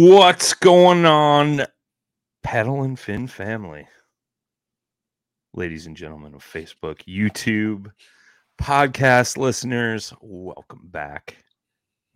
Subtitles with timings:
[0.00, 1.66] What's going on,
[2.44, 3.88] Paddle and Fin family?
[5.54, 7.90] Ladies and gentlemen of Facebook, YouTube,
[8.62, 11.38] podcast listeners, welcome back.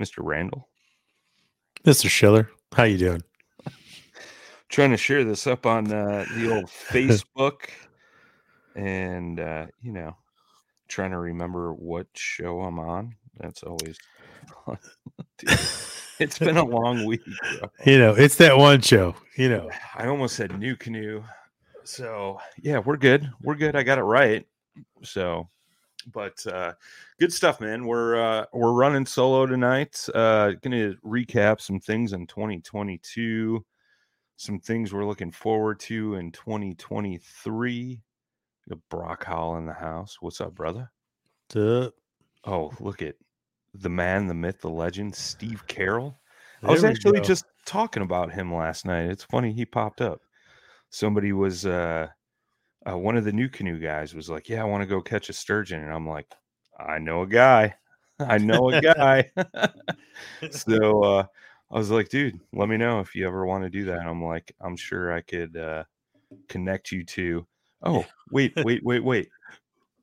[0.00, 0.18] Mr.
[0.20, 0.68] Randall.
[1.84, 2.08] Mr.
[2.08, 3.22] Schiller, how you doing?
[4.68, 7.68] Trying to share this up on uh, the old Facebook
[8.76, 10.16] and, uh, you know,
[10.86, 13.16] trying to remember what show I'm on.
[13.40, 13.98] That's always
[16.22, 17.22] it's been a long week.
[17.24, 17.70] Bro.
[17.84, 19.14] You know, it's that one show.
[19.36, 21.24] You know, I almost said NuCanoe.
[21.84, 23.30] So yeah, we're good.
[23.42, 23.76] We're good.
[23.76, 24.46] I got it right.
[25.02, 25.48] So,
[26.12, 26.74] but uh,
[27.18, 27.86] good stuff, man.
[27.86, 30.06] We're uh, we're running solo tonight.
[30.14, 33.64] Uh, gonna recap some things in 2022,
[34.36, 38.00] some things we're looking forward to in 2023.
[38.68, 40.18] Got Brock Hall in the house.
[40.20, 40.90] What's up, brother?
[41.48, 41.90] Duh.
[42.44, 43.16] Oh, look at
[43.74, 46.18] the man, the myth, the legend, Steve Carroll.
[46.62, 47.24] I was actually go.
[47.24, 49.10] just talking about him last night.
[49.10, 50.20] It's funny he popped up.
[50.90, 52.08] Somebody was uh,
[52.86, 55.32] uh one of the NuCanoe guys was like, "Yeah, I want to go catch a
[55.32, 56.26] sturgeon," and I'm like,
[56.78, 57.74] "I know a guy.
[58.20, 59.30] I know a guy."
[60.50, 61.26] so uh,
[61.70, 64.22] I was like, "Dude, let me know if you ever want to do that." I'm
[64.22, 65.84] like, "I'm sure I could uh,
[66.48, 67.46] connect you to."
[67.82, 69.28] Oh, wait, wait, wait, wait!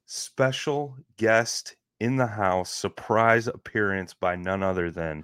[0.06, 5.23] Special guest in the house, surprise appearance by none other than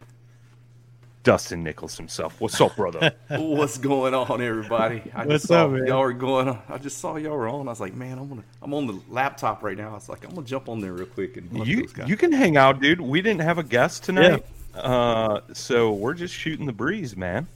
[1.23, 2.39] Dustin Nichols himself.
[2.39, 3.13] What's up, brother?
[3.29, 5.01] What's going on, everybody?
[5.13, 5.87] I What's just saw up, man?
[5.87, 6.61] y'all were going on.
[6.69, 7.67] I just saw y'all were on.
[7.67, 9.89] I was like, man, I'm gonna, I'm on the laptop right now.
[9.89, 12.57] I was like, I'm gonna jump on there real quick and you you can hang
[12.57, 13.01] out, dude.
[13.01, 17.47] We didn't have a guest tonight, uh, so we're just shooting the breeze, man.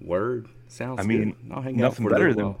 [0.00, 1.00] word sounds.
[1.00, 1.52] I mean, good.
[1.52, 2.60] I'll hang out nothing for better than while.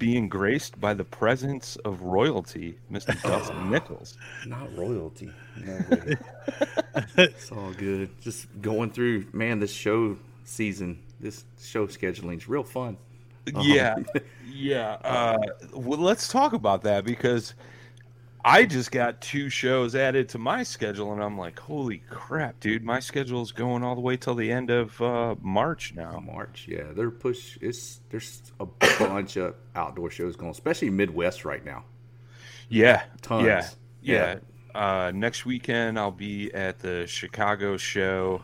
[0.00, 4.16] Being graced by the presence of royalty, Mister Dustin Nichols.
[4.46, 5.30] not royalty.
[5.64, 5.78] No
[7.18, 8.10] it's all good.
[8.20, 9.60] Just going through, man.
[9.60, 12.96] This show season, this show scheduling is real fun.
[13.60, 13.96] Yeah,
[14.52, 14.92] yeah.
[15.04, 15.38] Uh,
[15.74, 17.54] well, let's talk about that because
[18.44, 22.82] I just got two shows added to my schedule, and I'm like, holy crap, dude!
[22.82, 26.22] My schedule is going all the way till the end of uh, March now.
[26.24, 27.58] March, yeah, they're push.
[27.60, 28.66] It's there's a
[28.98, 31.84] bunch of outdoor shows going, especially Midwest right now.
[32.68, 33.46] Yeah, Tons.
[33.46, 33.68] yeah,
[34.00, 34.36] yeah.
[34.36, 34.38] Yeah.
[34.72, 38.42] Uh, next weekend I'll be at the Chicago show.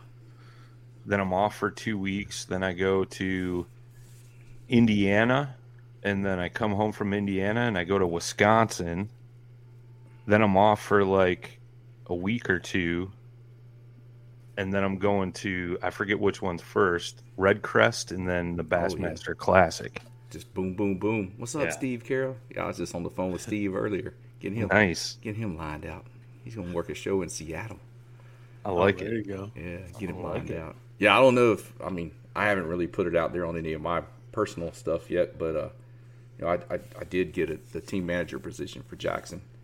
[1.07, 2.45] Then I'm off for two weeks.
[2.45, 3.67] Then I go to
[4.69, 5.55] Indiana,
[6.03, 9.09] and then I come home from Indiana and I go to Wisconsin.
[10.27, 11.61] Then I'm off for like
[12.07, 13.11] a week or two,
[14.57, 18.65] and then I'm going to I forget which one's first, Red Crest, and then the
[18.65, 20.01] Bassmaster Classic.
[20.31, 21.35] Just boom, boom, boom.
[21.37, 21.71] What's up, Yeah.
[21.71, 22.37] Steve Carroll?
[22.55, 25.57] Yeah, I was just on the phone with Steve earlier, getting him, Nice, getting him
[25.57, 26.07] lined out.
[26.45, 27.79] He's gonna work a show in Seattle.
[28.65, 29.11] I like there it.
[29.11, 29.51] There you go.
[29.55, 30.77] Yeah, get him I like lined out.
[30.99, 33.57] Yeah, I don't know if I mean I haven't really put it out there on
[33.57, 34.03] any of my
[34.33, 35.69] personal stuff yet, but uh,
[36.39, 39.56] you know, I, I, I did get a, the team manager position for Jackson, and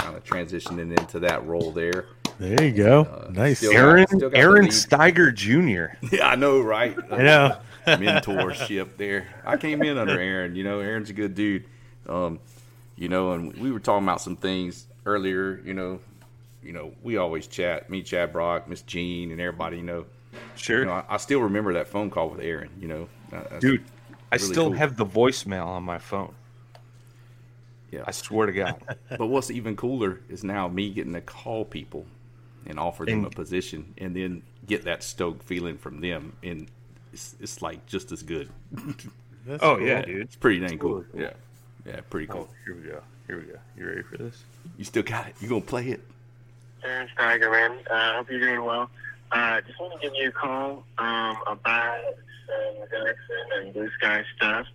[0.00, 2.06] kind of transitioning into that role there.
[2.38, 3.02] There you go.
[3.02, 3.58] Uh, nice.
[3.58, 4.66] still- Aaron still got Aaron.
[4.68, 5.94] Steiger Jr.
[6.14, 6.96] Yeah, I know, right?
[7.10, 7.56] I know.
[7.86, 9.26] mentorship there.
[9.44, 10.54] I came in under Aaron.
[10.54, 11.64] You know, Aaron's a good dude.
[12.08, 12.38] Um,
[12.96, 15.60] you know, and we were talking about some things earlier.
[15.64, 16.00] You know,
[16.62, 17.88] you know, we always chat.
[17.90, 19.78] Me, Chad Brock, Miss Jean, and everybody.
[19.78, 20.04] You know,
[20.56, 22.70] Sure, you know, I, I still remember that phone call with Aaron.
[22.80, 23.84] You know, Uh, that's- dude.
[24.32, 24.72] I still cool.
[24.74, 26.32] have the voicemail on my phone.
[27.90, 28.04] Yeah.
[28.06, 28.80] I swear to God.
[29.18, 32.06] But what's even cooler is now me getting to call people
[32.66, 36.68] and offer them And- a position, and then get that stoked feeling from them, and
[37.12, 38.48] it's, it's like just as good.
[39.46, 39.86] That's oh cool.
[39.86, 40.22] yeah, dude.
[40.22, 41.04] It's pretty dang cool.
[41.14, 41.32] Yeah,
[41.86, 42.48] yeah, pretty Oh, cool.
[42.64, 43.00] here we go.
[43.26, 43.58] Here we go.
[43.76, 44.44] You ready for this?
[44.76, 45.34] You still got it.
[45.40, 46.00] You gonna play it?
[46.84, 47.78] Aaron Steiger, man.
[47.90, 48.90] Uh, hope you're doing well.
[49.32, 52.00] Uh, just want to give you a call um, about
[52.46, 54.66] some Jackson and Blue Sky stuff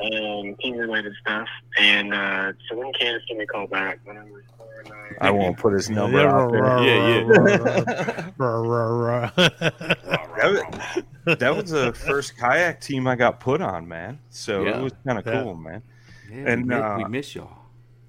[0.00, 1.48] and team related stuff.
[1.78, 3.98] And uh, so when you can, give me a call back.
[4.06, 5.18] My number is 409.
[5.20, 6.62] I won't put his number Yeah, out there.
[6.62, 7.00] rah, Yeah,
[8.38, 9.30] rah.
[10.36, 10.50] That
[11.24, 14.18] was, that was the first kayak team I got put on, man.
[14.30, 14.80] So Yeah.
[14.80, 15.42] it was kind of Yeah.
[15.42, 15.82] cool, man.
[16.30, 17.56] Yeah, And, we, miss, uh, we miss y'all.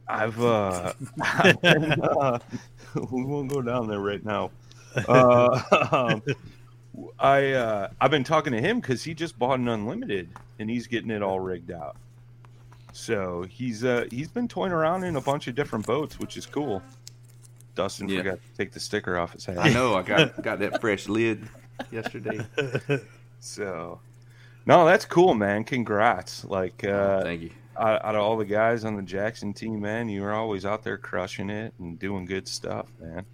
[0.09, 2.39] I've uh, I've been, uh
[3.11, 4.51] we won't go down there right now.
[5.07, 5.61] Uh,
[5.91, 6.23] um,
[7.19, 10.29] I uh, I've been talking to him because he just bought an unlimited
[10.59, 11.95] and he's getting it all rigged out.
[12.93, 16.45] So he's uh he's been toying around in a bunch of different boats, which is
[16.45, 16.81] cool.
[17.75, 18.17] Dustin Yeah.
[18.19, 19.57] forgot to take the sticker off his head.
[19.59, 19.93] I know.
[19.95, 21.47] I got got that fresh lid
[21.91, 22.39] yesterday.
[23.39, 23.99] So,
[24.65, 25.63] no, that's cool, man.
[25.63, 26.43] Congrats!
[26.43, 27.51] Like, uh, Thank you.
[27.77, 30.83] out, out of all the guys on the Jackson team, man, you were always out
[30.83, 33.25] there crushing it and doing good stuff, man,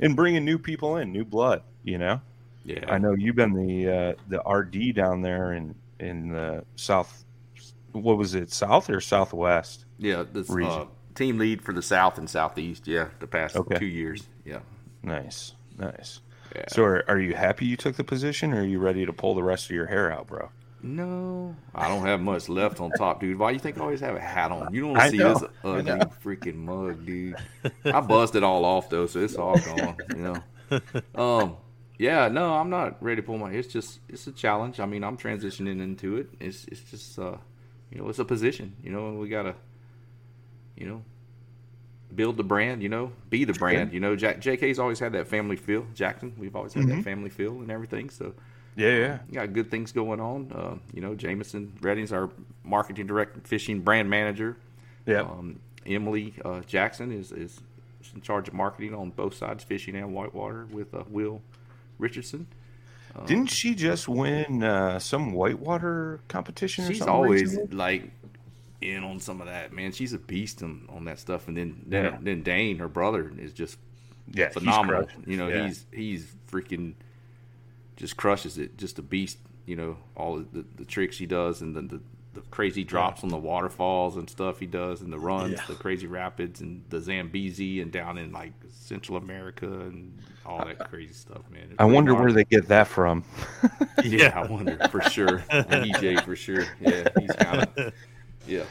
[0.00, 1.62] and bringing new people in, new blood.
[1.84, 2.20] You know,
[2.64, 7.24] Yeah, I know you've been the uh, the RD down there in in the south.
[7.92, 9.84] What was it, south or southwest?
[9.98, 10.88] Yeah, this uh, Region.
[11.14, 12.86] team lead for the South and Southeast.
[12.86, 13.78] Yeah, the past Okay.
[13.78, 14.26] two years.
[14.46, 14.60] Yeah.
[15.02, 16.20] Nice, nice.
[16.56, 16.64] yeah.
[16.68, 19.34] So, are, are you happy you took the position, or are you ready to pull
[19.34, 20.48] the rest of your hair out, bro?
[20.84, 23.38] No, I don't have much left on top, dude.
[23.38, 24.72] Why you think I always have a hat on?
[24.74, 25.92] You don't see know, this ugly
[26.24, 27.36] freaking mug, dude.
[27.84, 29.96] I busted it all off though, so it's all gone.
[30.10, 30.42] You know.
[31.14, 31.56] Um.
[32.02, 32.28] Yeah.
[32.28, 33.50] No, I'm not ready to pull my.
[33.52, 34.80] It's just it's a challenge.
[34.80, 36.28] I mean, I'm transitioning into it.
[36.40, 37.36] It's it's just uh,
[37.90, 38.74] you know, it's a position.
[38.82, 39.54] You know, and we gotta,
[40.76, 41.02] you know,
[42.14, 42.82] build the brand.
[42.82, 43.92] You know, be the brand.
[43.92, 45.86] You know, Jack JK's always had that family feel.
[45.94, 46.96] Jackson, we've always had Mm-hmm.
[46.96, 48.10] that family feel and everything.
[48.10, 48.34] So
[48.76, 49.18] Yeah, yeah.
[49.32, 50.50] got good things going on.
[50.52, 52.30] Uh, you know, Jameson Redding's our
[52.64, 54.56] marketing director, fishing brand manager.
[55.06, 55.20] Yeah.
[55.22, 57.60] Um, Emily uh, Jackson is, is
[58.14, 61.40] in charge of marketing on both sides, fishing and whitewater, with uh, Will
[62.02, 62.46] Richardson.
[63.26, 66.84] Didn't she just win uh, some whitewater competition?
[66.86, 67.76] or She's always recently?
[67.76, 68.10] like
[68.80, 69.92] in on some of that, man.
[69.92, 71.46] She's a beast on, on that stuff.
[71.46, 72.18] And then then, Yeah.
[72.20, 73.78] then Dane, her brother, is just
[74.32, 75.06] yeah, phenomenal.
[75.26, 75.66] You know, Yeah.
[75.66, 76.94] he's he's freaking
[77.96, 78.78] just crushes it.
[78.78, 79.38] Just a beast.
[79.66, 82.00] You know, all the, the tricks he does and the, the,
[82.34, 85.64] the crazy drops on the waterfalls and stuff he does and the runs, Yeah.
[85.68, 90.90] the crazy rapids and the Zambezi and down in like Central America and all that
[90.90, 91.62] crazy stuff, man.
[91.70, 93.24] It's I wonder where they get that from.
[94.04, 95.38] Yeah, I wonder for sure.
[95.50, 96.64] EJ for sure.
[96.80, 97.92] Yeah, he's kind of
[98.48, 98.64] yeah.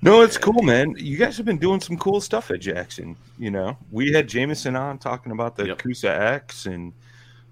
[0.00, 0.94] No, it's cool, man.
[0.96, 3.16] You guys have been doing some cool stuff at Jackson.
[3.38, 5.78] You know, we had Jameson on talking about the Yep.
[5.78, 6.92] Coosa X, and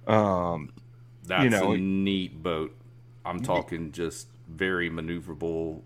[0.06, 0.73] um,
[1.25, 2.75] That's know, a neat boat.
[3.25, 5.83] I'm talking just very maneuverable.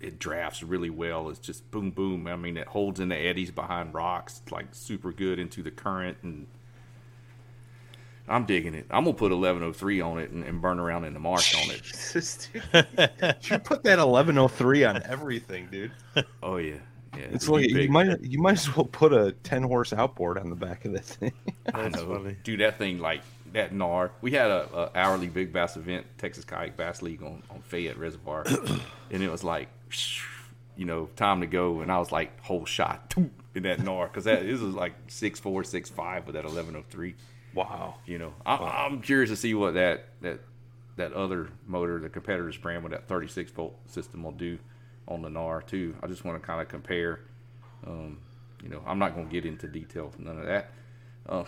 [0.00, 1.30] It drafts really well.
[1.30, 2.26] It's just boom, boom.
[2.26, 6.18] I mean, it holds in the eddies behind rocks, like super good into the current,
[6.22, 6.46] and
[8.28, 8.86] I'm digging it.
[8.90, 11.82] I'm gonna put 1103 on it and, and burn around in the marsh on it.
[11.84, 12.62] Jesus, dude.
[12.72, 15.92] you put that 1103 on everything, dude.
[16.42, 16.74] Oh yeah,
[17.16, 17.24] yeah.
[17.32, 20.50] It's it'll like you might you might as well put a 10 horse outboard on
[20.50, 21.32] the back of that thing.
[21.74, 22.14] I That's know.
[22.14, 22.36] funny.
[22.42, 24.10] Dude, that thing like that Knarr.
[24.20, 27.96] We had a, a hourly big bass event, Texas Kayak Bass League on, on Fayette
[27.96, 28.44] Reservoir,
[29.10, 29.68] and it was like,
[30.76, 33.14] you know, time to go, and I was like, whole shot
[33.54, 36.74] in that Knarr because that this was like six four, six five with that eleven
[36.76, 37.14] oh three.
[37.56, 37.96] Wow.
[38.06, 38.54] You know, I,
[38.86, 40.40] I'm curious to see what that that
[40.96, 44.58] that other motor, the competitor's brand with that 36 volt system, will do
[45.08, 45.94] on the Knarr too.
[46.02, 47.20] I just want to kind of compare.
[47.86, 48.18] Um,
[48.62, 50.72] you know, I'm not going to get into detail, none of that.
[51.28, 51.46] Um,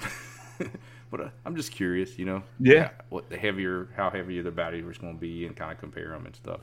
[1.10, 2.90] but uh, I'm just curious, you know, Yeah.
[3.08, 6.10] what the heavier, how heavier the battery was going to be, and kind of compare
[6.10, 6.60] them and stuff.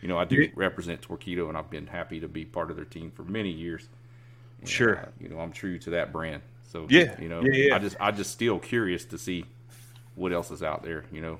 [0.00, 0.50] You know, I do Yeah.
[0.54, 3.88] represent Torqeedo, and I've been happy to be part of their team for many years.
[4.62, 5.02] And, Sure.
[5.02, 6.42] uh, you know, I'm true to that brand.
[6.68, 7.18] So Yeah.
[7.20, 7.76] you know, Yeah, yeah.
[7.76, 9.44] I just I just still curious to see
[10.14, 11.04] what else is out there.
[11.12, 11.38] You know,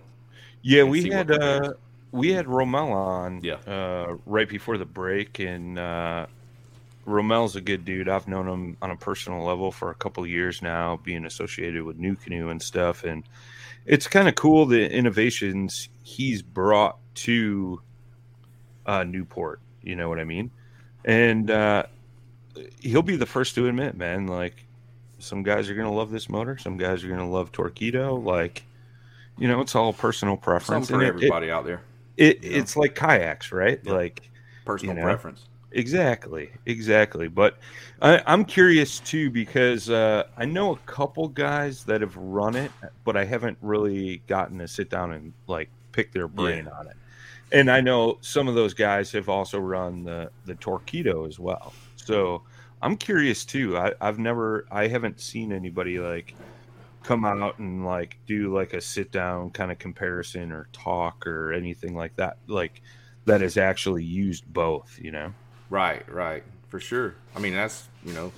[0.62, 1.73] Yeah, we had uh
[2.12, 3.54] we had Romel on Yeah.
[3.66, 6.26] uh, right before the break, and uh,
[7.06, 8.09] Romel's a good dude.
[8.09, 11.83] I've known him on a personal level for a couple of years now, being associated
[11.83, 13.04] with NuCanoe and stuff.
[13.04, 13.25] And
[13.85, 17.80] it's kind of cool the innovations he's brought to
[18.87, 19.61] uh, Newport.
[19.83, 20.50] You know what I mean?
[21.04, 21.85] And uh,
[22.80, 24.64] he'll be the first to admit, man, like
[25.26, 28.23] some guys are going to love this motor, some guys are going to love Torqeedo.
[28.25, 28.64] Like,
[29.38, 30.88] you know, it's all personal Something preference.
[30.88, 31.83] for and it- it- everybody out there.
[32.16, 32.56] it, you know?
[32.59, 33.80] it's like kayaks, right?
[33.83, 33.92] Yeah.
[33.92, 34.30] Like
[34.64, 35.06] Personal you know.
[35.06, 35.47] preference.
[35.73, 37.28] exactly, exactly.
[37.28, 37.59] But
[38.02, 42.71] I, I'm curious too because uh, I know a couple guys that have run it,
[43.04, 46.97] but I haven't really gotten to sit down and like pick their brain on it.
[47.52, 51.73] And I know some of those guys have also run the the Torqeedo as well.
[51.95, 52.42] So
[52.83, 53.76] I'm curious too.
[53.76, 56.35] I, I've never, I haven't seen anybody like
[57.02, 61.52] come out and like do like a sit down kind of comparison or talk or
[61.52, 62.38] anything like that.
[62.47, 62.83] Like
[63.25, 64.99] that has actually used both.
[65.00, 65.35] You know.
[65.71, 67.16] Right, right, for sure.
[67.35, 68.33] I mean, that's you know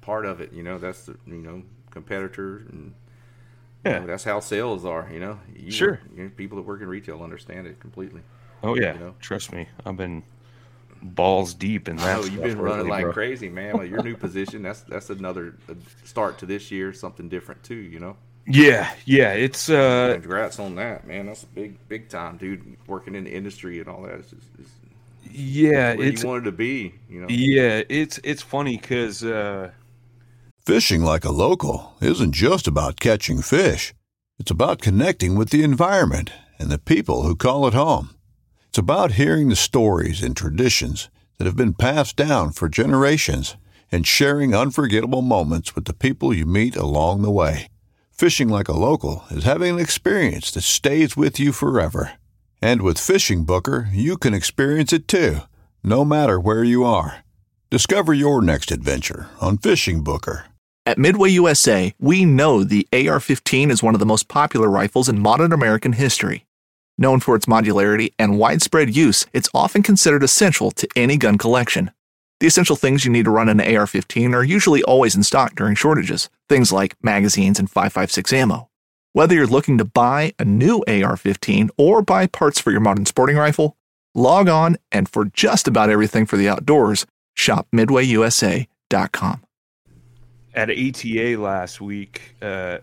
[0.00, 0.52] part of it.
[0.52, 2.94] You know, that's the you know competitor, and
[3.84, 3.98] you Yeah.
[4.00, 5.08] know, that's how sales are.
[5.12, 5.92] You know, you Sure.
[5.92, 8.22] work- you know, people that work in retail understand it completely.
[8.62, 9.14] Oh yeah, You know?
[9.20, 10.22] trust me, I've been
[11.04, 12.20] balls deep in that.
[12.20, 13.12] know you've been running lately, like bro.
[13.12, 13.76] crazy, man.
[13.76, 17.76] Like your new position, that's that's another uh, start to this year, something different too.
[17.76, 21.26] You know, Yeah, yeah, it's uh, congrats on that, man.
[21.26, 22.76] That's a big big time, dude.
[22.86, 24.14] Working in the industry and all that.
[24.14, 24.70] It's, just, it's
[25.30, 26.94] yeah, where it's you wanted to be.
[27.08, 29.70] You know, yeah, it's it's funny because uh,
[30.64, 33.92] Fishing like a local isn't just about catching fish.
[34.38, 38.14] It's about connecting with the environment and the people who call it home.
[38.74, 43.56] It's about hearing the stories and traditions that have been passed down for generations
[43.92, 47.68] and sharing unforgettable moments with the people you meet along the way.
[48.10, 52.14] Fishing like a local is having an experience that stays with you forever.
[52.60, 55.42] And with Fishing Booker, you can experience it too,
[55.84, 57.22] no matter where you are.
[57.70, 60.46] Discover your next adventure on Fishing Booker.
[60.84, 65.08] At Midway USA, we know the AR 15 is one of the most popular rifles
[65.08, 66.44] in modern American history.
[66.96, 71.90] Known for its modularity and widespread use, it's often considered essential to any gun collection.
[72.38, 75.56] The essential things you need to run an AR 15 are usually always in stock
[75.56, 78.68] during shortages, things like magazines and 5.56 ammo.
[79.12, 83.06] Whether you're looking to buy a new AR 15 or buy parts for your modern
[83.06, 83.76] sporting rifle,
[84.14, 89.40] log on and for just about everything for the outdoors, shop midwayusa.com.
[90.54, 92.78] at ATA last week, uh,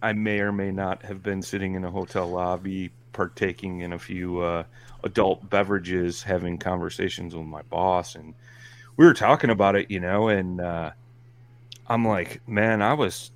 [0.00, 3.98] I may or may not have been sitting in a hotel lobby, partaking in a
[3.98, 4.62] few uh,
[5.02, 8.32] adult beverages, having conversations with my boss, and
[8.96, 10.28] we were talking about it, you know.
[10.28, 10.92] And uh,
[11.88, 13.32] I'm like, man, I was,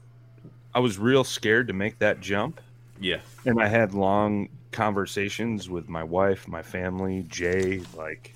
[0.72, 2.60] I was real scared to make that jump,
[3.00, 8.32] yeah, and I had long conversations with my wife, my family, Jay, like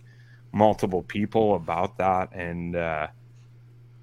[0.53, 2.75] multiple people about that, and.
[2.77, 3.07] uh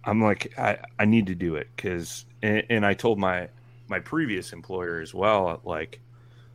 [0.06, 3.48] I'm like, I, I need to do it because, and, and I told my
[3.88, 6.02] my previous employer as well, like,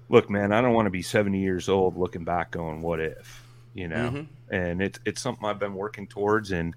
[0.08, 3.44] look, man, I don't want to be 70 years old looking back, going, what if,
[3.74, 4.10] you know?
[4.10, 4.26] Mhm.
[4.50, 6.74] And it's it's something I've been working towards, and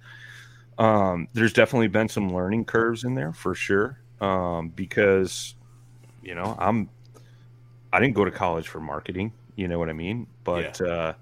[0.77, 5.55] um, there's definitely been some learning curves in there for sure, um, because,
[6.21, 6.89] you know, I'm
[7.93, 10.27] I didn't go to college for marketing, you know what I mean?
[10.43, 11.13] But uh,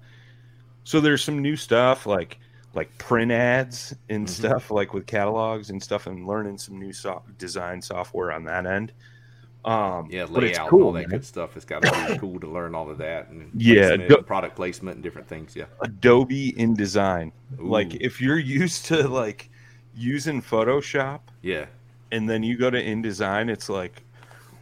[0.84, 2.38] so there's some new stuff like
[2.74, 4.30] like print ads and Mhm.
[4.30, 8.64] stuff like with catalogs and stuff and learning some new so- design software on that
[8.66, 8.92] end
[9.64, 11.10] um yeah, layout cool and all that man.
[11.10, 11.56] good stuff.
[11.56, 14.26] It's got to be cool to learn all of that and Yeah, placement go- and
[14.26, 15.54] product placement and different things.
[15.54, 19.50] Yeah, adobe indesign like if you're used to like
[19.94, 21.66] using photoshop yeah,
[22.12, 24.02] and then you go to InDesign, it's like,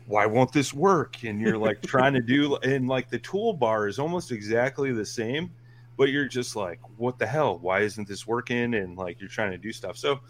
[0.06, 1.22] why won't this work?
[1.24, 5.50] And you're like trying to do, and like the toolbar is almost exactly the same,
[5.96, 7.58] but you're just like, what the hell?
[7.58, 8.74] Why isn't this working?
[8.74, 9.96] And like you're trying to do stuff.
[9.96, 10.20] So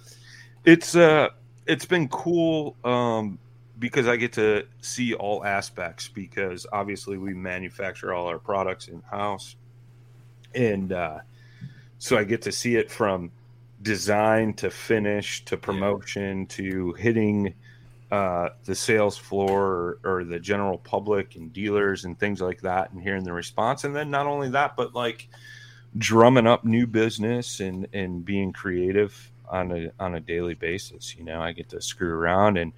[0.65, 1.29] it's uh
[1.67, 3.39] it's been cool um
[3.79, 9.03] because I get to see all aspects because obviously we manufacture all our products in
[9.03, 9.57] house.
[10.55, 11.19] And uh
[11.99, 13.33] so I get to see it from
[13.83, 17.55] design to finish to promotion to hitting
[18.11, 22.91] uh, the sales floor or, or the general public and dealers and things like that
[22.93, 23.85] and hearing the response.
[23.85, 25.29] And then not only that but like
[25.97, 31.17] drumming up new business and and being creative on a on a daily basis.
[31.17, 32.73] You know i get to screw around and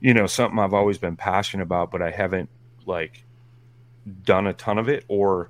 [0.00, 2.48] you know something i've always been passionate about but i haven't
[2.86, 3.24] like
[4.24, 5.48] done a ton of it or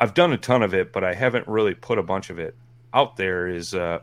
[0.00, 2.54] i've done a ton of it but i haven't really put a bunch of it
[2.92, 4.00] out there is uh,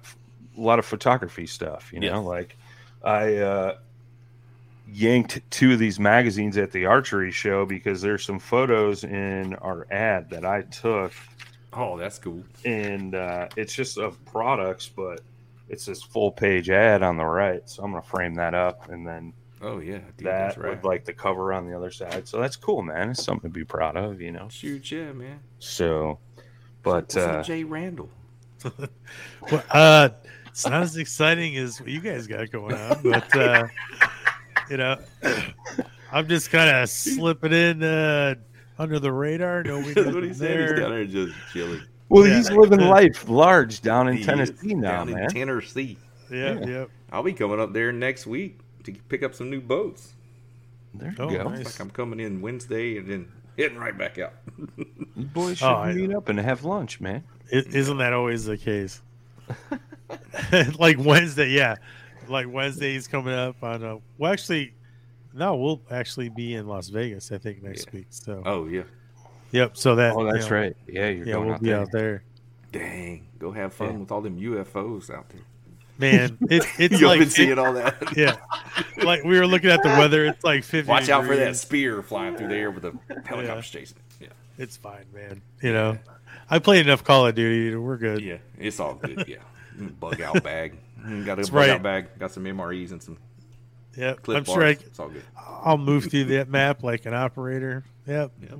[0.57, 2.17] a lot of photography stuff you know Yeah.
[2.17, 2.57] like
[3.03, 3.77] i uh
[4.91, 9.87] yanked two of these magazines at the archery show because there's some photos in our
[9.91, 11.13] ad that I took,
[11.71, 12.43] Oh, that's cool.
[12.65, 15.21] and uh, it's just of products, but
[15.69, 17.61] it's this full page ad on the right.
[17.69, 19.31] So I'm gonna frame that up, and then
[19.63, 20.71] Oh yeah, dude, that that's right.
[20.71, 22.27] with like the cover on the other side.
[22.27, 23.11] So that's cool, man.
[23.11, 24.47] It's something to be proud of, you know.
[24.49, 25.39] Shoot, yeah, man.
[25.59, 26.17] So,
[26.83, 28.09] but What's up, uh, Jay Randall.
[29.51, 30.09] Well, uh,
[30.47, 33.67] it's not as exciting as what you guys got going on, but uh,
[34.69, 34.97] you know,
[36.11, 38.35] I'm just kind of slipping in uh,
[38.77, 39.63] under the radar.
[39.63, 40.59] Nobody That's what he knows said.
[40.59, 40.75] He's there.
[40.75, 41.81] down there just chilling.
[42.09, 42.37] well, Yeah.
[42.37, 45.29] he's living life large down in He Tennessee now, down in man.
[45.29, 45.97] Tennessee.
[46.29, 46.65] Yeah, Yeah.
[46.67, 46.85] yeah.
[47.11, 50.13] I'll be coming up there next week to pick up some new boats.
[50.93, 51.43] there you Oh, go.
[51.49, 51.65] nice.
[51.65, 54.33] Like I'm coming in Wednesday and then heading right back out.
[55.15, 57.23] You boys should Oh, meet up and have lunch, man.
[57.49, 59.01] is isn't that always the case?
[60.79, 61.75] like Wednesday, yeah.
[62.27, 63.83] Like Wednesday's coming up on.
[63.83, 64.73] Uh, well, actually,
[65.33, 67.31] no, we'll actually be in Las Vegas.
[67.31, 67.97] I think next Yeah.
[67.99, 68.07] week.
[68.09, 68.83] So, oh yeah.
[69.51, 69.75] yep.
[69.77, 70.15] So that.
[70.15, 70.77] Oh, you that's know, right.
[70.87, 71.79] Yeah, you're Yeah, going we'll out be there.
[71.81, 72.23] out there.
[72.71, 73.97] Dang, go have fun Yeah.
[73.97, 75.41] with all them UFOs out there.
[76.01, 77.95] Man, it, it's You've like been seeing all that.
[78.17, 78.37] yeah,
[79.03, 80.25] like we were looking at the weather.
[80.25, 80.89] It's like fifty.
[80.89, 84.25] Watch out for that spear flying through the air with the helicopters chasing it.
[84.25, 84.27] Yeah.
[84.57, 85.41] It's fine, man.
[85.61, 85.99] You know,
[86.49, 87.75] I played enough Call of Duty.
[87.75, 88.21] We're good.
[88.21, 89.25] Yeah, it's all good.
[89.27, 89.37] Yeah,
[89.99, 90.79] bug out bag.
[90.99, 91.69] Mm, Got a bug right.
[91.69, 92.17] out bag.
[92.17, 93.17] Got some MREs and some
[93.93, 94.47] clip I'm bars.
[94.47, 95.23] sure I, it's all good.
[95.37, 97.85] I'll move through that map like an operator.
[98.07, 98.31] Yep.
[98.41, 98.59] Yep.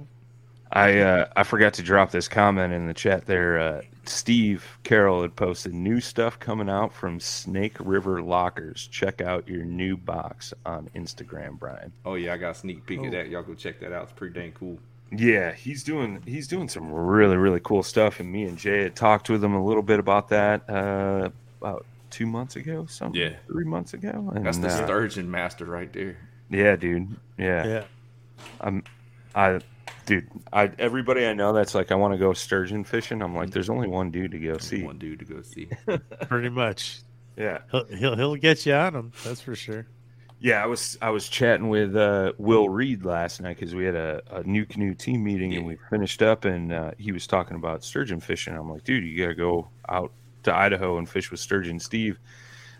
[0.71, 3.59] I uh, I forgot to drop this comment in the chat there.
[3.59, 8.87] Uh, Steve Carroll had posted new stuff coming out from Snake River Lockers.
[8.87, 11.91] Check out your new box on Instagram, Brian.
[12.05, 13.05] Oh yeah, I got a sneak peek Oh.
[13.05, 13.29] of that.
[13.29, 14.03] Y'all go check that out.
[14.03, 14.79] It's pretty dang cool.
[15.11, 18.95] Yeah, he's doing he's doing some really really cool stuff, and me and Jay had
[18.95, 23.33] talked with him a little bit about that uh, about two months ago, something, Yeah.
[23.47, 24.31] three months ago.
[24.35, 26.17] And, That's the uh, sturgeon master right there.
[26.49, 27.07] Yeah, dude.
[27.37, 27.65] Yeah.
[27.67, 27.83] Yeah.
[28.61, 28.83] I'm
[29.35, 29.59] I
[30.05, 33.21] dude, I everybody I know that's like I want to go sturgeon fishing.
[33.21, 34.83] I'm like there's only one dude to go see.
[34.83, 35.69] One dude to go see.
[36.27, 37.01] Pretty much.
[37.37, 37.59] Yeah.
[37.71, 39.11] He'll, he'll he'll get you on him.
[39.23, 39.87] That's for sure.
[40.39, 43.95] Yeah, I was I was chatting with uh, Will Reed last night because we had
[43.95, 47.83] a, a NuCanoe team meeting and we finished up and uh, he was talking about
[47.83, 48.55] sturgeon fishing.
[48.55, 50.11] I'm like, dude, you got to go out
[50.43, 52.19] to Idaho and fish with Sturgeon Steve.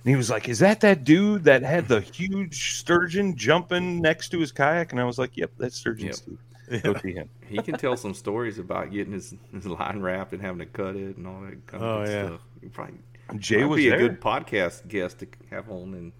[0.04, 4.30] And he was like, "Is that that dude that had the huge sturgeon jumping next
[4.30, 6.16] to his kayak?" And I was like, "Yep, that's Sturgeon Yep.
[6.16, 6.38] Steve.
[6.84, 10.42] Go see him." He can tell some stories about getting his, his line wrapped and
[10.42, 12.26] having to cut it and all that kind of Oh, good yeah.
[12.28, 12.42] stuff.
[12.62, 12.96] He probably
[13.38, 13.98] Jay might was be there.
[14.00, 16.12] a good podcast guest to have on and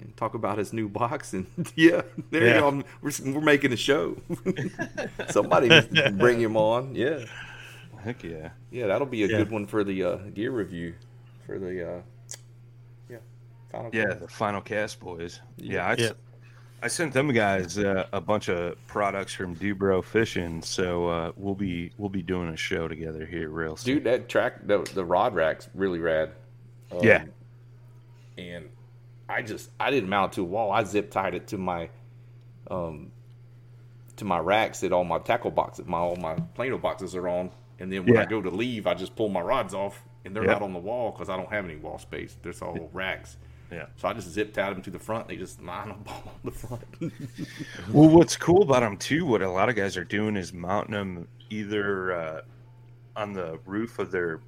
[0.00, 2.54] and talk about his new box and yeah, there Yeah.
[2.54, 2.82] you go.
[3.02, 4.16] We're, we're making a show.
[5.28, 6.94] Somebody needs to bring him on.
[6.94, 7.24] Yeah,
[8.02, 8.50] Heck yeah.
[8.70, 9.38] yeah, that'll be a Yeah.
[9.38, 10.94] good one for the uh, gear review
[11.46, 12.00] for the uh, yeah
[13.74, 13.90] final.
[13.92, 14.20] Yeah, cast.
[14.20, 15.40] the Final Cast boys.
[15.56, 15.72] Yeah.
[15.72, 16.10] Yeah, I, Yeah.
[16.82, 21.54] I sent them guys uh, a bunch of products from Dubro Fishing, so uh, we'll
[21.54, 23.94] be we'll be doing a show together here real soon.
[23.96, 26.32] dude, that track the, the rod rack's really rad.
[26.92, 27.24] Um, Yeah.
[28.36, 28.68] and
[29.30, 30.72] I just I didn't mount it to a wall.
[30.72, 31.88] I zip tied it to my
[32.70, 33.10] um
[34.16, 37.50] to my racks that all my tackle boxes, my all my Plano boxes are on.
[37.80, 40.44] And then when I go to leave, I just pull my rods off, and they're
[40.44, 40.52] Yep.
[40.60, 42.36] not on the wall because I don't have any wall space.
[42.42, 43.36] There's all racks.
[43.74, 43.86] Yeah.
[43.96, 45.26] So I just zip tied them to the front.
[45.26, 46.84] They just line them all on the front.
[47.92, 50.92] Well, what's cool about them too, what a lot of guys are doing is mounting
[50.92, 52.40] them either uh,
[53.16, 54.40] on the roof of their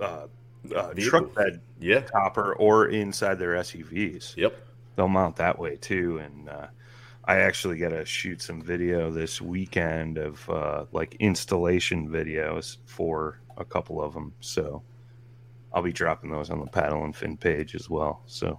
[0.00, 0.26] uh,
[0.74, 2.00] uh, truck bed yeah.
[2.00, 4.36] topper or inside their SUVs.
[4.36, 4.56] Yep.
[4.96, 6.18] they'll mount that way too.
[6.18, 6.66] And uh,
[7.24, 13.40] I actually got to shoot some video this weekend of uh, like installation videos for
[13.56, 14.32] a couple of them.
[14.40, 14.82] So
[15.72, 18.22] I'll be dropping those on the paddle and fin page as well.
[18.26, 18.58] So,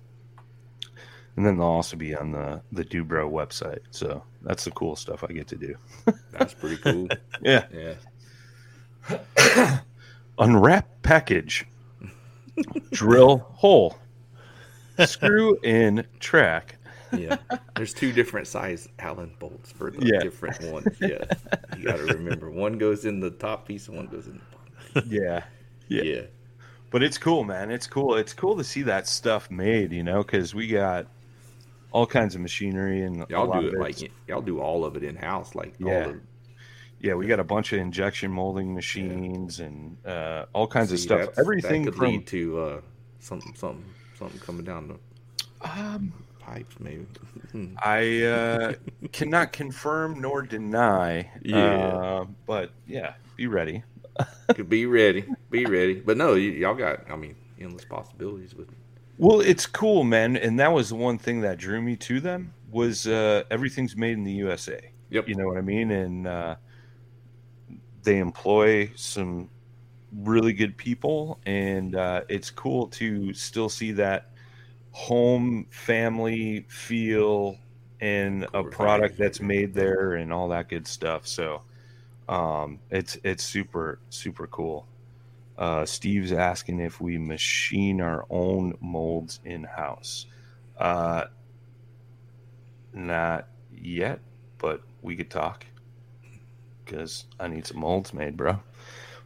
[1.35, 3.79] and then they'll also be on the the Dubro website.
[3.91, 5.75] So that's the cool stuff I get to do.
[6.31, 7.07] That's pretty cool.
[7.41, 7.93] Yeah, yeah.
[10.39, 11.65] unwrap package,
[12.91, 13.97] drill hole,
[15.05, 16.75] screw in track.
[17.11, 17.37] Yeah.
[17.75, 20.19] There's two different size Allen bolts for the Yeah.
[20.19, 20.95] different ones.
[21.01, 21.23] Yeah.
[21.75, 24.39] You got to remember one goes in the top piece and one goes in the
[24.93, 25.09] bottom.
[25.11, 25.43] Yeah.
[25.87, 26.01] Yeah.
[26.03, 26.21] Yeah.
[26.91, 27.69] But it's cool, man.
[27.71, 28.15] It's cool.
[28.15, 31.07] It's cool to see that stuff made, you know, because we got
[31.91, 35.15] all kinds of machinery and Y'all do it like y'all do all of it in
[35.15, 36.05] house, like Yeah.
[36.05, 36.19] all the
[37.01, 41.29] yeah, we got a bunch of injection molding machines and uh, all kinds of stuff.
[41.37, 42.81] Everything that could from lead to uh,
[43.19, 43.85] something, something,
[44.17, 47.05] something coming down the um, pipes, maybe.
[47.83, 48.73] I uh,
[49.13, 51.31] cannot confirm nor deny.
[51.41, 51.57] Yeah.
[51.57, 53.83] uh, but yeah, be ready.
[54.55, 55.95] Could be ready, be ready.
[55.95, 58.69] But no, y- y'all got, I mean, endless possibilities with
[59.17, 62.53] Well, it's cool, man, and that was the one thing that drew me to them
[62.71, 64.79] was uh, everything's made in the USA.
[65.09, 65.27] Yep.
[65.27, 65.91] You know what I mean?
[65.91, 66.55] And uh,
[68.03, 69.49] they employ some
[70.13, 74.31] really good people, and uh, it's cool to still see that
[74.91, 77.57] home family feel
[78.01, 81.27] and a product that's made there and all that good stuff.
[81.27, 81.61] So
[82.29, 84.87] um, it's it's super super cool.
[85.57, 90.27] Uh, Steve's asking if we machine our own molds in house.
[90.77, 91.25] Uh,
[92.93, 94.19] not yet,
[94.57, 95.65] but we could talk
[96.85, 98.59] because I need some molds made, bro.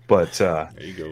[0.08, 1.10] But uh, There you go.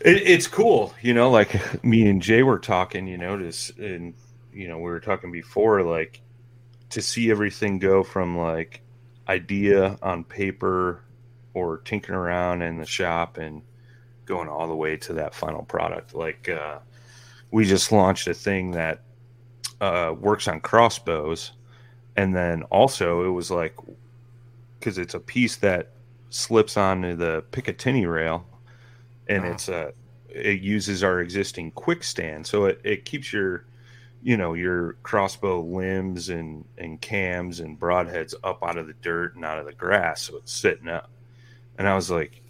[0.00, 1.30] it, it's cool, you know.
[1.30, 4.14] Like me and Jay were talking, you know, this, and
[4.52, 6.20] you know, we were talking before, like
[6.90, 8.80] to see everything go from like
[9.28, 11.02] idea on paper
[11.54, 13.62] or tinkering around in the shop and
[14.26, 16.14] going all the way to that final product.
[16.14, 16.78] Like uh,
[17.50, 19.02] we just launched a thing that
[19.80, 21.52] uh, works on crossbows,
[22.16, 23.74] and then also it was like
[24.78, 25.90] because it's a piece that
[26.30, 28.46] slips onto the Picatinny rail,
[29.28, 29.48] and Ah.
[29.48, 29.92] it's a
[30.28, 33.64] it uses our existing quick stand, so it, it keeps your
[34.22, 39.36] you know your crossbow limbs and and cams and broadheads up out of the dirt
[39.36, 41.10] and out of the grass, so it's sitting up.
[41.78, 42.42] And I was like,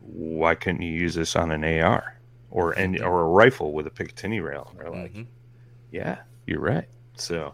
[0.00, 2.16] why couldn't you use this on an AR
[2.50, 4.68] or and or a rifle with a Picatinny rail?
[4.70, 5.26] And they're like, Mhm.
[5.90, 6.88] yeah, you're right.
[7.14, 7.52] So,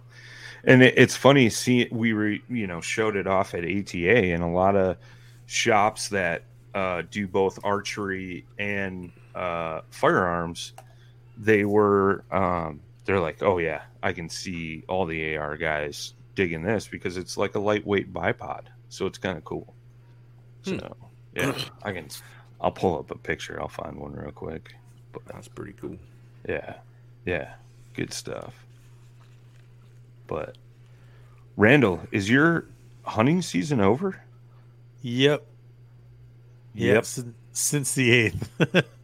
[0.64, 1.48] and it, it's funny.
[1.50, 4.98] See, we were you know showed it off at ATA, and a lot of
[5.46, 10.72] shops that uh, do both archery and uh, firearms,
[11.38, 16.62] they were um, they're like, oh yeah, I can see all the AR guys digging
[16.62, 19.72] this because it's like a lightweight bipod, so it's kind of cool.
[20.62, 20.96] So
[21.34, 22.08] yeah, I can.
[22.60, 23.60] I'll pull up a picture.
[23.60, 24.74] I'll find one real quick.
[25.12, 25.96] But That's pretty cool.
[26.48, 26.76] yeah,
[27.26, 27.54] yeah,
[27.94, 28.54] good stuff.
[30.26, 30.56] But
[31.56, 32.66] Randall, is your
[33.04, 34.20] hunting season over?
[35.02, 35.44] Yep.
[36.74, 36.94] Yep.
[36.94, 37.04] Yep.
[37.04, 38.50] Since, since the eighth.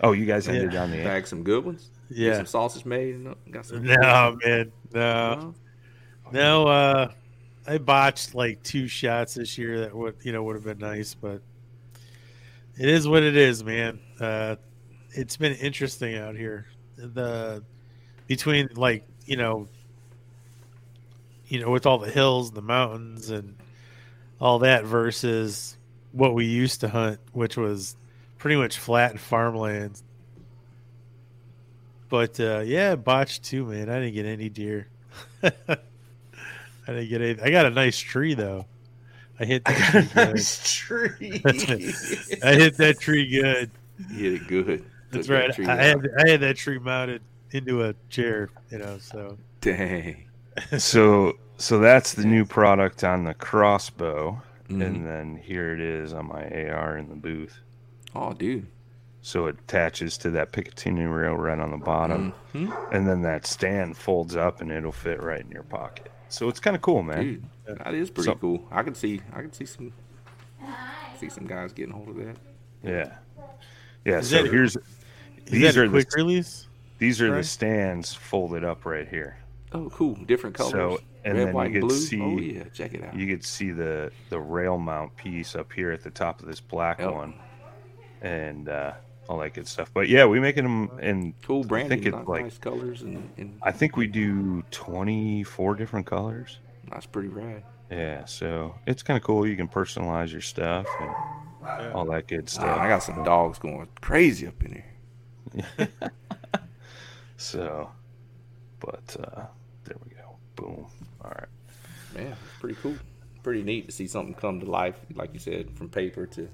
[0.00, 0.82] Oh, you guys ended Yeah.
[0.82, 1.04] on the eighth.
[1.04, 1.90] Bag some good ones.
[2.08, 2.36] Get yeah.
[2.36, 3.26] some sausage made.
[3.50, 3.82] Got some.
[3.82, 4.72] No, man.
[4.92, 5.34] No.
[5.34, 5.54] No?
[6.32, 7.10] No, uh
[7.66, 11.14] I botched like two shots this year that would you know would have been nice,
[11.14, 11.42] but
[12.78, 13.98] it is what it is, man.
[14.20, 14.56] Uh
[15.10, 16.66] it's been interesting out here.
[16.96, 17.64] The
[18.26, 19.68] between like, you know
[21.48, 23.56] you know, with all the hills, the mountains and
[24.40, 25.76] all that versus
[26.12, 27.96] what we used to hunt, which was
[28.38, 30.00] pretty much flat and farmland.
[32.08, 33.88] But uh yeah, botched too, man.
[33.90, 34.88] I didn't get any deer.
[36.88, 37.40] I didn't get any.
[37.40, 38.66] I got a nice tree though.
[39.38, 41.58] I hit that tree good.
[41.58, 41.94] tree.
[42.44, 43.70] I hit that tree good.
[44.10, 44.84] You hit it good.
[45.10, 45.52] That's Took right.
[45.54, 48.98] tree I had I had that tree mounted into a chair, you know.
[48.98, 50.24] So Dang.
[50.78, 54.84] so so that's the new product on the crossbow, Mhm.
[54.86, 57.58] and then here it is on my AR in the booth.
[58.14, 58.66] Oh, dude.
[59.22, 62.72] So it attaches to that Picatinny rail right on the bottom, Mhm.
[62.92, 66.10] and then that stand folds up and it'll fit right in your pocket.
[66.28, 67.22] So it's kind of cool, man.
[67.66, 68.66] Dude, that is pretty So- cool.
[68.70, 69.20] I can see.
[69.32, 69.92] I can see some.
[71.18, 72.36] See some guys getting hold of that.
[72.82, 73.12] Yeah,
[74.04, 74.18] yeah.
[74.18, 74.82] Is so that- here's is
[75.46, 76.66] these that a are quick the release?
[76.98, 79.38] these are the stands folded up right here.
[79.72, 80.14] Oh, cool.
[80.26, 80.72] Different colors.
[80.72, 81.96] So, and Red, then white, you and could blue.
[81.98, 83.14] see- oh yeah, check it out.
[83.14, 86.60] You could see the the rail mount piece up here at the top of this
[86.60, 87.12] black Yep.
[87.12, 87.34] one,
[88.20, 88.92] and uh,
[89.28, 89.90] all that good stuff.
[89.92, 92.02] But yeah, we making them, in cool branding.
[92.04, 96.58] it's nice, like- nice colors and, and I think we do twenty four different colors.
[96.90, 97.62] that's pretty rad.
[97.90, 99.46] Yeah, so it's kind of cool.
[99.46, 102.78] You can personalize your stuff and all that good Man, stuff.
[102.78, 104.82] I got some dogs going crazy up in
[105.78, 105.88] here.
[107.38, 107.90] So,
[108.80, 109.42] but uh,
[109.84, 110.36] there we go.
[110.56, 110.86] Boom.
[111.22, 111.48] All right.
[112.14, 112.94] Man, pretty cool.
[113.42, 116.48] Pretty neat to see something come to life, like you said, from paper to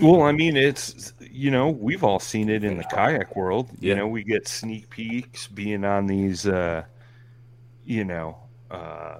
[0.00, 3.68] Well, I mean, it's you know we've all seen it in the kayak world.
[3.80, 6.84] You know, we get sneak peeks being on these, uh,
[7.84, 8.38] you know,
[8.70, 9.18] uh,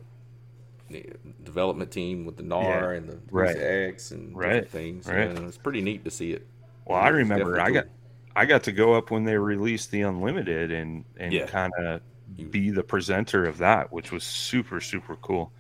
[0.89, 1.05] the
[1.45, 3.57] development team with the Knarr Yeah, and the right.
[3.57, 5.09] X and Right, things.
[5.09, 5.29] right.
[5.29, 6.47] And it's pretty neat to see it.
[6.87, 7.87] well, I remember I got
[8.35, 11.47] I got to go up when they released the unlimited and and Yeah.
[11.47, 12.01] kind of
[12.51, 15.53] be the presenter of that, which was super super cool.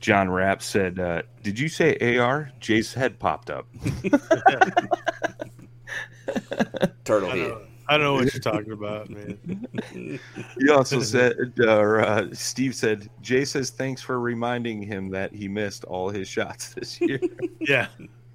[0.00, 3.66] John Rapp said, uh, "Did you say AR?" Jay's head popped up.
[7.04, 7.48] Turtle I head.
[7.48, 10.20] don't, I don't know what you're talking about, man.
[10.58, 15.34] He also said, uh, or, uh, Steve said, Jay says thanks for reminding him that
[15.34, 17.20] he missed all his shots this year.
[17.60, 17.88] Yeah,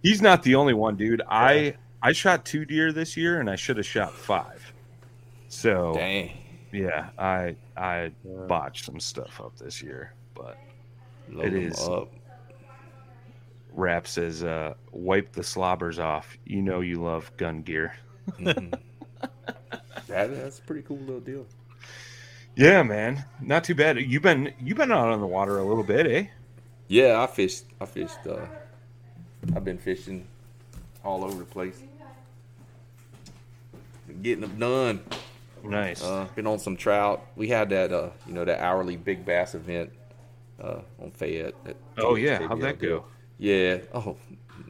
[0.03, 1.21] He's not the only one, dude.
[1.29, 4.73] I I shot two deer this year, and I should have shot five.
[5.47, 6.31] So Dang.
[6.71, 8.45] yeah, I I Yeah.
[8.47, 10.57] botched some stuff up this year, but
[11.29, 11.87] Load It them is.
[11.87, 12.11] up.
[13.75, 17.95] Rapp says, uh, "Wipe the slobbers off." You know you love gun gear.
[18.39, 18.71] Mhm.
[20.07, 21.45] that, that's a pretty cool little deal.
[22.55, 23.97] Yeah, man, not too bad.
[23.99, 26.27] You've been you've been out on the water a little bit, eh?
[26.87, 27.65] Yeah, I fished.
[27.81, 28.19] I fished.
[28.27, 28.45] Uh,
[29.55, 30.27] I've been fishing
[31.03, 31.81] all over the place.
[34.07, 35.03] Been getting them done.
[35.63, 36.03] Nice.
[36.03, 37.25] Uh, been on some trout.
[37.35, 39.91] We had that, uh, you know, that hourly big bass event
[40.63, 41.53] uh, on Fayette.
[41.97, 42.99] oh yeah, how'd that deal.
[42.99, 43.05] go?
[43.37, 43.79] Yeah.
[43.93, 44.17] Oh,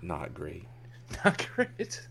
[0.01, 0.65] not great.
[1.23, 2.01] Not great.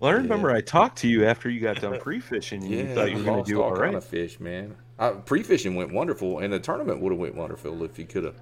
[0.00, 2.94] Well, I remember I talked to you after you got done pre-fishing, and Yeah, you
[2.94, 3.84] thought you were going to do all right.
[3.84, 4.74] kind of fish, man.
[4.98, 8.40] Uh, pre-fishing went wonderful, and the tournament would have went wonderful if you could have.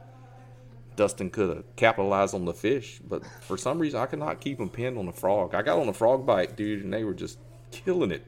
[0.96, 4.56] Dustin could have capitalized on the fish, but for some reason I could not keep
[4.58, 5.54] them pinned on the frog.
[5.54, 7.38] I got on the frog bite, dude, and they were just
[7.70, 8.24] killing it.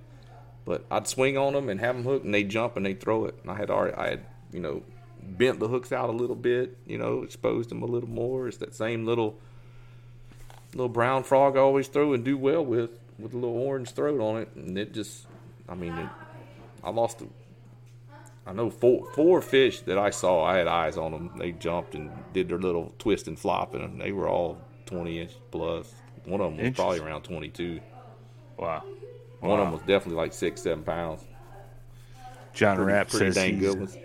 [0.67, 3.25] But I'd swing on them and have them hooked, and they jump and they throw
[3.25, 3.37] it.
[3.43, 4.83] And I had already, I had, you know,
[5.23, 8.49] bent the hooks out a little bit, you know, exposed them a little more.
[8.49, 9.39] It's that same little,
[10.73, 14.21] little brown frog I always throw and do well with, with a little orange throat
[14.21, 15.27] on it, and it just,
[15.69, 16.09] I mean, it,
[16.83, 17.23] I lost.
[18.47, 20.43] I know four four fish that I saw.
[20.43, 21.31] I had eyes on them.
[21.37, 25.33] They jumped and did their little twist and flop, and they were all twenty inch
[25.51, 25.93] plus.
[26.25, 27.81] One of them was probably around twenty two.
[28.57, 28.85] Wow.
[29.41, 31.25] One of them was definitely like six seven pounds.
[32.55, 33.99] John Rapp pretty says dang good ones.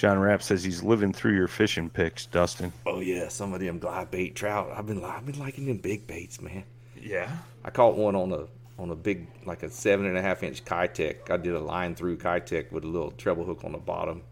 [0.00, 2.72] John Rapp says he's living through your fishing picks, Dustin.
[2.86, 4.70] Oh yeah, some of them glide bait trout.
[4.74, 6.64] I've been I've been liking them big baits, man.
[6.98, 7.30] Yeah.
[7.66, 8.46] I caught one on a
[8.80, 11.28] on a big like a seven and a half inch Kitech.
[11.30, 14.22] I did a line through Kitech with a little treble hook on the bottom.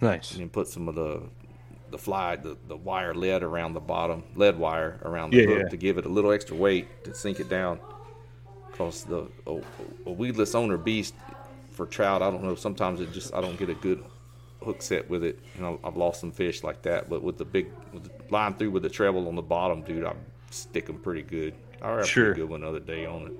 [0.00, 0.30] Nice.
[0.32, 1.20] and then put some of the
[1.90, 5.58] the fly the, the wire lead around the bottom lead wire around the Yeah, hook
[5.64, 5.68] yeah.
[5.68, 7.78] to give it a little extra weight to sink it down
[8.70, 9.60] because the a,
[10.06, 11.14] a weedless owner beast
[11.72, 14.04] for trout i don't know sometimes it just i don't get a good
[14.62, 17.44] hook set with it and I- i've lost some fish like that but with the
[17.44, 20.18] big with the line through with the treble on the bottom dude I'm
[20.50, 22.24] sticking pretty good i had a Sure.
[22.26, 23.32] pretty good one the other day on it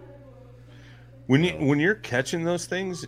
[1.27, 3.05] When you when you're catching those things,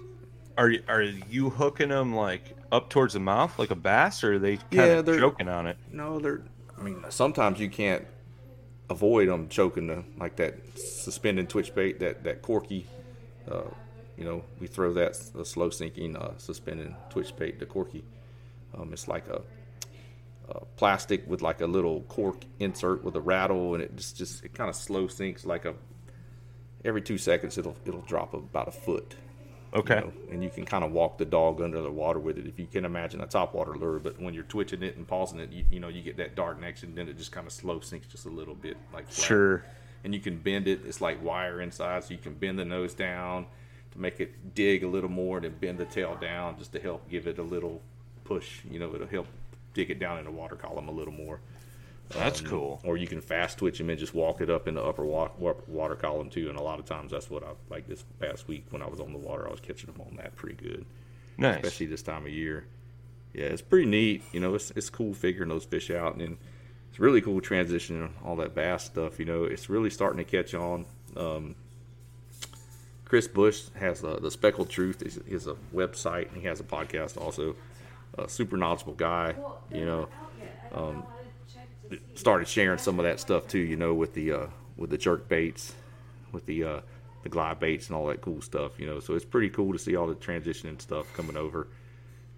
[0.58, 4.34] are you- are you hooking them like up towards the mouth like a bass, or
[4.34, 5.76] are they kind Yeah, of they're- joking on it?
[5.90, 6.42] No, they're.
[6.78, 8.04] I mean, sometimes you can't
[8.90, 12.86] avoid them choking the like that suspended twitch bait, that that corky.
[13.50, 13.62] Uh,
[14.20, 18.04] you know, we throw that a slow sinking uh, suspended twitch bait, the corky.
[18.76, 19.40] Um, it's like a,
[20.50, 24.44] a plastic with like a little cork insert with a rattle, and it just just
[24.44, 25.74] it kind of slow sinks like a.
[26.84, 29.16] Every two seconds, it'll it'll drop about a foot.
[29.72, 30.00] you Okay.
[30.00, 32.58] know, and you can kind of walk the dog under the water with it if
[32.58, 34.00] you can imagine a topwater lure.
[34.00, 36.58] But when you're twitching it and pausing it, you, you know you get that dark
[36.62, 39.26] action, then it just kind of slow sinks just a little bit, like flat.
[39.26, 39.64] Sure.
[40.04, 40.80] And you can bend it.
[40.86, 43.46] It's like wire inside, so you can bend the nose down
[43.92, 46.80] to make it dig a little more, and then bend the tail down just to
[46.80, 47.80] help give it a little
[48.24, 48.60] push.
[48.70, 49.26] You know, it'll help
[49.74, 51.40] dig it down in the water column a little more.
[52.10, 52.80] That's Um, cool.
[52.82, 55.30] Or you can fast twitch them and just walk it up in the upper wa-
[55.38, 56.48] wa- water column too.
[56.48, 58.98] And a lot of times that's what I like this past week when I was
[58.98, 60.84] on the water, I was catching them on that pretty good,
[61.38, 61.56] Nice.
[61.58, 62.64] especially this time of year.
[63.32, 64.24] Yeah, it's pretty neat.
[64.32, 66.38] You know, it's it's cool figuring those fish out, and then
[66.90, 69.20] it's really cool transitioning all that bass stuff.
[69.20, 70.86] You know, it's really starting to catch on.
[71.16, 71.54] Um,
[73.10, 76.28] Chris Bush has uh, the Speckled Truth is, is a website.
[76.28, 77.56] and He has a podcast also.
[78.16, 79.34] A super knowledgeable guy.
[79.72, 80.08] You know,
[80.72, 81.02] um,
[82.14, 83.58] started sharing some of that stuff too.
[83.58, 84.46] You know, with the uh,
[84.76, 85.74] with the jerk baits,
[86.30, 86.80] with the uh,
[87.24, 88.78] the glide baits and all that cool stuff.
[88.78, 91.66] You know, so it's pretty cool to see all the transitioning stuff coming over.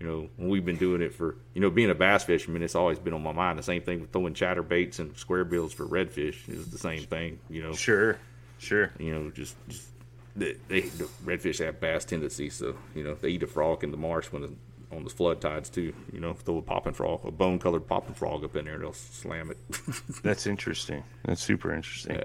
[0.01, 2.75] You know, when we've been doing it for you know being a bass fisherman, it's
[2.75, 3.59] always been on my mind.
[3.59, 7.03] The same thing with throwing chatter baits and square bills for redfish is the same
[7.03, 7.41] thing.
[7.51, 8.17] You know, Sure.
[8.63, 8.93] Sure.
[8.99, 9.89] you know, just, just
[10.37, 13.91] they, they, the redfish have bass tendencies, so you know they eat a frog in
[13.91, 14.51] the marsh when the,
[14.97, 15.93] on the flood tides too.
[16.13, 18.93] You know, throw a popping frog, a bone colored popping frog up in there, they'll
[18.93, 19.59] slam it.
[20.23, 21.03] That's interesting.
[21.25, 22.21] That's super interesting.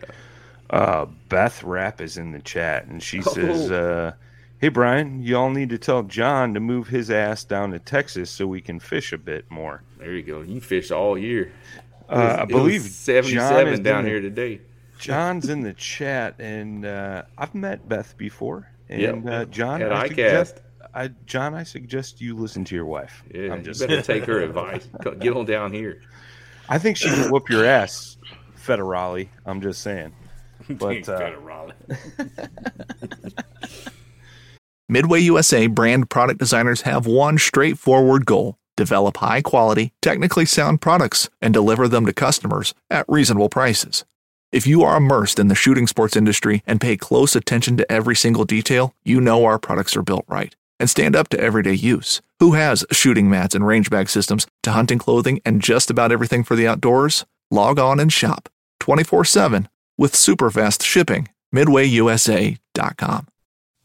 [0.69, 4.13] Uh, Beth Rapp is in the chat, and she says, uh,
[4.59, 8.47] "Hey Brian, y'all need to tell John to move his ass down to Texas so
[8.47, 10.41] we can fish a bit more." there you go.
[10.41, 11.51] You fish all year.
[12.09, 14.61] Uh, was- I believe seventy-seven down here today.
[14.99, 18.69] John's in the chat, and uh, I've met Beth before.
[18.89, 19.25] And Yep.
[19.27, 20.09] uh, John, At I ICAST.
[20.09, 20.61] suggest,
[20.93, 23.23] I, John, I suggest you listen to your wife.
[23.33, 23.81] Yeah, I'm just.
[23.81, 24.87] you better take her advice.
[25.03, 26.01] Co- Get on down here.
[26.69, 28.17] I think she can whoop your ass,
[28.57, 29.27] Federale.
[29.45, 30.13] I'm just saying.
[30.69, 31.73] But uh, Better, Raleigh.
[34.89, 41.29] Midway USA brand product designers have one straightforward goal develop high quality, technically sound products
[41.41, 44.05] and deliver them to customers at reasonable prices.
[44.49, 48.15] If you are immersed in the shooting sports industry and pay close attention to every
[48.15, 52.21] single detail, you know our products are built right and stand up to everyday use.
[52.39, 56.45] Who has shooting mats and range bag systems to hunting clothing and just about everything
[56.45, 57.25] for the outdoors?
[57.51, 58.47] Log on and shop
[58.79, 61.27] 24 7 with super fast shipping.
[61.53, 63.27] MidwayUSA.com.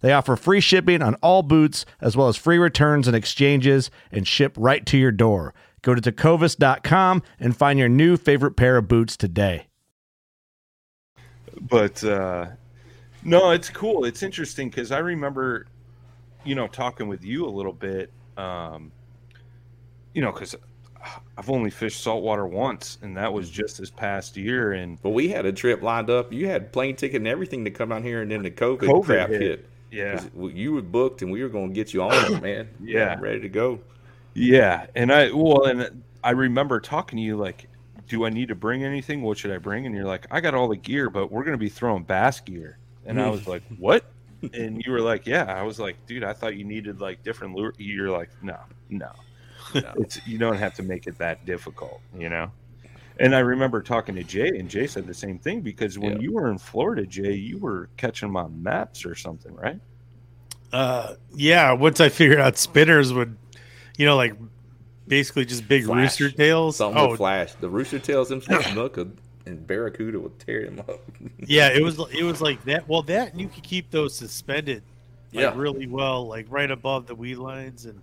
[0.00, 4.26] They offer free shipping on all boots, as well as free returns and exchanges, and
[4.26, 5.54] ship right to your door.
[5.82, 9.66] Go to tecovas.com and find your new favorite pair of boots today.
[11.60, 12.46] But uh,
[13.24, 14.04] no, it's cool.
[14.04, 15.66] It's interesting because I remember,
[16.44, 18.12] you know, talking with you a little bit.
[18.36, 18.92] Um,
[20.14, 20.54] you know, because
[21.36, 24.72] I've only fished saltwater once, and that was just this past year.
[24.72, 26.32] And But we had a trip lined up.
[26.32, 29.04] You had plane ticket and everything to come down here, and then the COVID, COVID
[29.04, 29.40] crap hit.
[29.40, 29.68] hit.
[29.90, 32.68] Yeah, You were booked, and we were going to get you on it, man.
[32.80, 33.18] Yeah.
[33.20, 33.80] ready to go.
[34.34, 37.68] Yeah, and I well, and I remember talking to you like,
[38.08, 39.22] "Do I need to bring anything?
[39.22, 41.56] What should I bring?" And you're like, "I got all the gear, but we're gonna
[41.56, 44.04] be throwing bass gear." And I was like, "What?"
[44.52, 47.54] And you were like, "Yeah." I was like, "Dude, I thought you needed like different
[47.56, 48.58] lure." You're like, "No,
[48.90, 49.10] no,
[49.74, 49.92] no.
[49.96, 52.52] it's you don't have to make it that difficult, you know."
[53.20, 56.18] And I remember talking to Jay, and Jay said the same thing because when Yeah.
[56.20, 59.80] you were in Florida, Jay, you were catching them on maps or something, right?
[60.72, 61.72] Uh, yeah.
[61.72, 63.36] Once I figured out spinners would,
[63.96, 64.34] you know, like
[65.08, 66.20] basically just big Flash.
[66.20, 66.76] rooster tails.
[66.76, 67.54] Something oh, with flash.
[67.54, 68.98] The rooster tails, them snook
[69.46, 71.00] and barracuda would tear them up.
[71.38, 71.68] yeah.
[71.70, 72.86] It was it was like that.
[72.88, 74.82] Well, that and you could keep those suspended,
[75.32, 75.52] like Yeah.
[75.56, 77.86] really well, like right above the weed lines.
[77.86, 78.00] And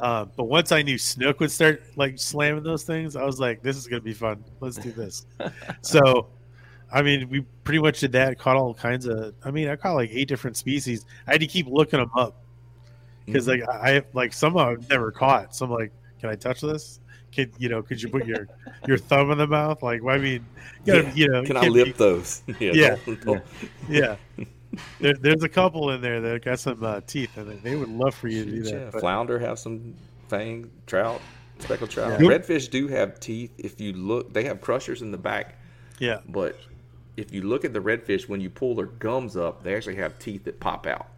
[0.00, 3.62] uh, but once I knew snook would start like slamming those things, I was like,
[3.62, 4.44] this is gonna be fun.
[4.60, 5.26] Let's do this.
[5.82, 6.28] so.
[6.90, 8.38] I mean, we pretty much did that.
[8.38, 9.34] Caught all kinds of.
[9.44, 11.04] I mean, I caught like eight different species.
[11.26, 12.42] I had to keep looking them up
[13.26, 15.54] because like I like some I've never caught.
[15.54, 17.00] So I'm like, can I touch this?
[17.34, 17.82] Could you know?
[17.82, 18.48] Could you put your
[18.86, 19.82] your thumb in the mouth?
[19.82, 20.46] Like, well, I mean,
[20.86, 21.12] you, gotta, Yeah.
[21.14, 22.42] you know, Can I lip be- those?
[22.58, 22.72] Yeah.
[22.72, 22.96] Yeah.
[23.04, 23.44] don't- don't-
[23.86, 24.16] yeah.
[25.00, 28.14] There, there's a couple in there that got some uh, teeth, and they would love
[28.14, 28.72] for you to do that.
[28.72, 29.94] Yeah, but- flounder have some
[30.28, 31.20] fang, trout,
[31.58, 32.20] speckled trout.
[32.20, 32.28] Yeah.
[32.28, 33.52] Redfish do have teeth.
[33.58, 35.56] If you look, they have crushers in the back.
[35.98, 36.58] yeah, But
[37.16, 40.18] if you look at the redfish, when you pull their gums up, they actually have
[40.18, 41.08] teeth that pop out.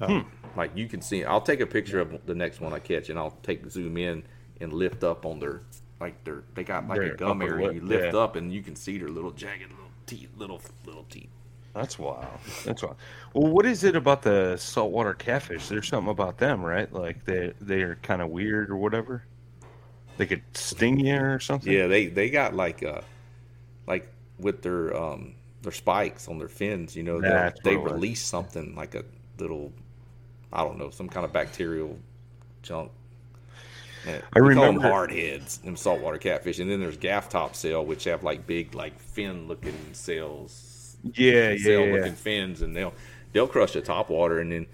[0.00, 0.24] Oh.
[0.56, 1.22] Like you can see.
[1.24, 4.22] I'll take a picture of the next one I catch, and I'll take zoom in
[4.60, 5.60] and lift up on their
[6.00, 7.66] like their they got like Their a gum area.
[7.66, 8.20] lip, You lift yeah.
[8.20, 11.28] up, and you can see their little jagged little teeth, little little teeth.
[11.76, 12.26] That's wild.
[12.64, 12.96] That's wild.
[13.34, 15.68] Well, what is it about the saltwater catfish?
[15.68, 16.90] There's something about them, right?
[16.90, 19.22] Like they they are kind of weird or whatever.
[20.16, 21.70] They could sting you or something.
[21.70, 23.02] Yeah, they they got like uh
[23.86, 24.08] like
[24.38, 27.20] with their um their spikes on their fins, you know,
[27.62, 27.92] they was.
[27.92, 29.04] release something like a
[29.38, 29.70] little
[30.52, 31.98] I don't know, some kind of bacterial
[32.62, 32.90] junk.
[34.06, 37.28] Yeah, I we call them remember- hard heads, them saltwater catfish, and then there's gaff
[37.28, 40.52] top sail, which have like big, like fin looking sails,
[41.14, 41.94] Yeah, yeah, sail yeah.
[41.94, 42.94] looking fins, and they'll
[43.32, 44.66] they'll crush the top water, and then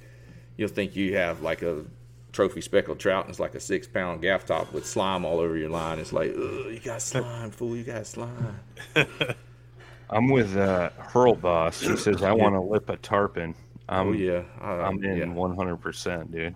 [0.56, 1.84] you'll think you have like a
[2.32, 5.56] trophy speckled trout, and it's like a six pound gaff top with slime all over
[5.56, 5.98] your line.
[5.98, 8.60] It's like, Ugh, you got slime, fool, you got slime.
[10.10, 11.80] I'm with uh, Hurl Boss.
[11.80, 13.54] He says I want to lip a tarpon.
[13.88, 15.26] I'm, oh yeah, I, I'm in yeah.
[15.26, 16.54] 100, percent dude.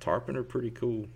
[0.00, 1.06] Tarpon are pretty cool.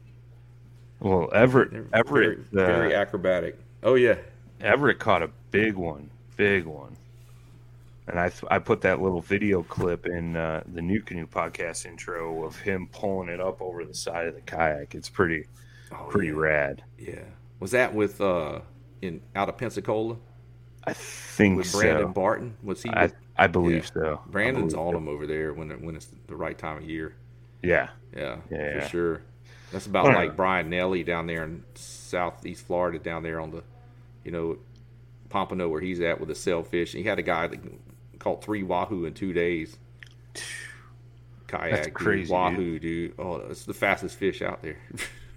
[1.00, 3.58] Well, Everett, They're Everett, very, very uh, acrobatic.
[3.82, 4.16] Oh yeah,
[4.60, 6.96] Everett caught a big one, big one.
[8.08, 12.56] And I, I put that little video clip in uh, the NuCanoe podcast intro of
[12.60, 14.94] him pulling it up over the side of the kayak.
[14.94, 15.46] It's pretty,
[15.92, 16.34] oh, pretty yeah.
[16.34, 16.84] rad.
[16.98, 17.24] Yeah,
[17.58, 18.60] was that with uh
[19.02, 20.16] in out of Pensacola
[20.86, 22.12] I think with Brandon so.
[22.12, 22.56] Barton?
[22.62, 22.90] Was he?
[22.90, 24.02] I, I believe yeah.
[24.02, 24.20] so.
[24.26, 24.98] Brandon's believe on so.
[24.98, 27.14] them over there when when it's the right time of year.
[27.62, 28.80] Yeah, Yeah, Yeah.
[28.80, 29.22] for sure.
[29.72, 33.64] That's about like Brian Nelly down there in southeast Florida, down there on the,
[34.24, 34.58] you know,
[35.28, 36.92] Pompano where he's at with the sailfish.
[36.92, 37.58] He had a guy that
[38.26, 39.76] caught three wahoo in two days.
[41.46, 41.94] kayak, dude.
[41.94, 43.14] crazy, Wahoo, dude.
[43.20, 44.78] Oh, it's the fastest fish out there.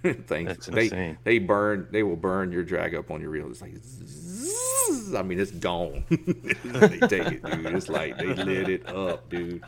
[0.26, 3.48] Things they they burn, they will burn your drag up on your reel.
[3.48, 5.14] It's like, zzz.
[5.14, 6.04] I mean, it's gone.
[6.10, 7.66] they take it, dude.
[7.66, 9.62] It's like they lit it up, dude.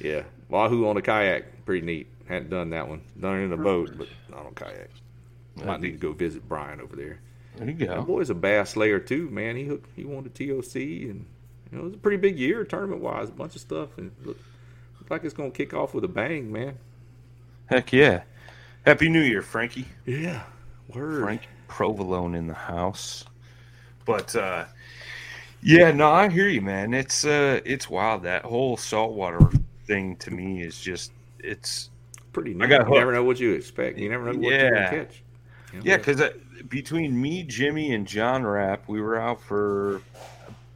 [0.00, 2.08] Yeah, Wahoo on a kayak, pretty neat.
[2.28, 3.00] Hadn't done that one.
[3.18, 4.90] Done it in a boat, but not on kayak.
[5.64, 7.20] Might need to go visit Brian over there.
[7.56, 8.02] There you That go.
[8.02, 9.56] boy's a bass slayer too, man.
[9.56, 10.74] He hooked, he won the TOC,
[11.08, 11.24] and
[11.70, 13.28] you know it was a pretty big year tournament wise.
[13.28, 14.38] A bunch of stuff, and look,
[15.00, 16.76] look like it's gonna kick off with a bang, man.
[17.66, 18.22] Heck yeah.
[18.84, 19.86] Happy New Year, Frankie.
[20.04, 20.42] Yeah,
[20.94, 21.22] word.
[21.22, 23.24] Frank Provolone in the house.
[24.04, 24.66] But uh
[25.62, 26.94] yeah, no, I hear you, man.
[26.94, 28.22] It's uh it's wild.
[28.22, 29.40] That whole saltwater
[29.86, 31.10] thing to me is just
[31.40, 31.90] it's
[32.32, 32.52] pretty.
[32.52, 32.68] I Neat.
[32.68, 33.98] got you never know what you expect.
[33.98, 34.70] You never know what you're Yeah.
[34.70, 35.22] gonna catch.
[35.72, 36.22] You know, yeah, because
[36.68, 40.00] between me, Jimmy, and John Rapp, we were out for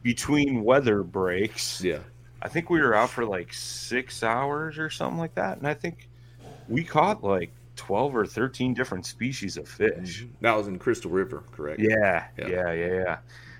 [0.03, 1.81] between weather breaks.
[1.83, 1.99] yeah,
[2.41, 5.73] I think we were out for like six hours or something like that, and I
[5.73, 6.09] think
[6.67, 10.25] we caught like twelve or thirteen different species of fish.
[10.41, 11.79] that was in Crystal River, correct?
[11.79, 12.47] Yeah, Yeah.
[12.47, 13.17] yeah, yeah, yeah.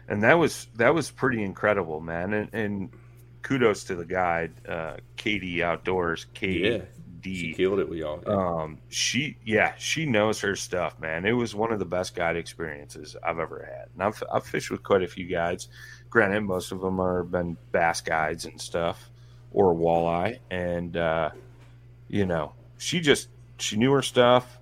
[0.07, 2.33] And that was that was pretty incredible, man.
[2.33, 2.89] And, and
[3.43, 6.81] kudos to the guide, uh, Katie Outdoors, Katie
[7.23, 7.53] She D.
[7.53, 8.27] killed it with y'all.
[8.29, 11.25] Um, she, yeah, she knows her stuff, man.
[11.25, 13.89] It was one of the best guide experiences I've ever had.
[13.93, 15.69] And I've I've fished with quite a few guides.
[16.12, 19.09] Granted, most of them are been bass guides and stuff,
[19.53, 20.39] or walleye.
[20.51, 21.32] And uh,
[22.09, 24.59] you know, she just she knew her stuff,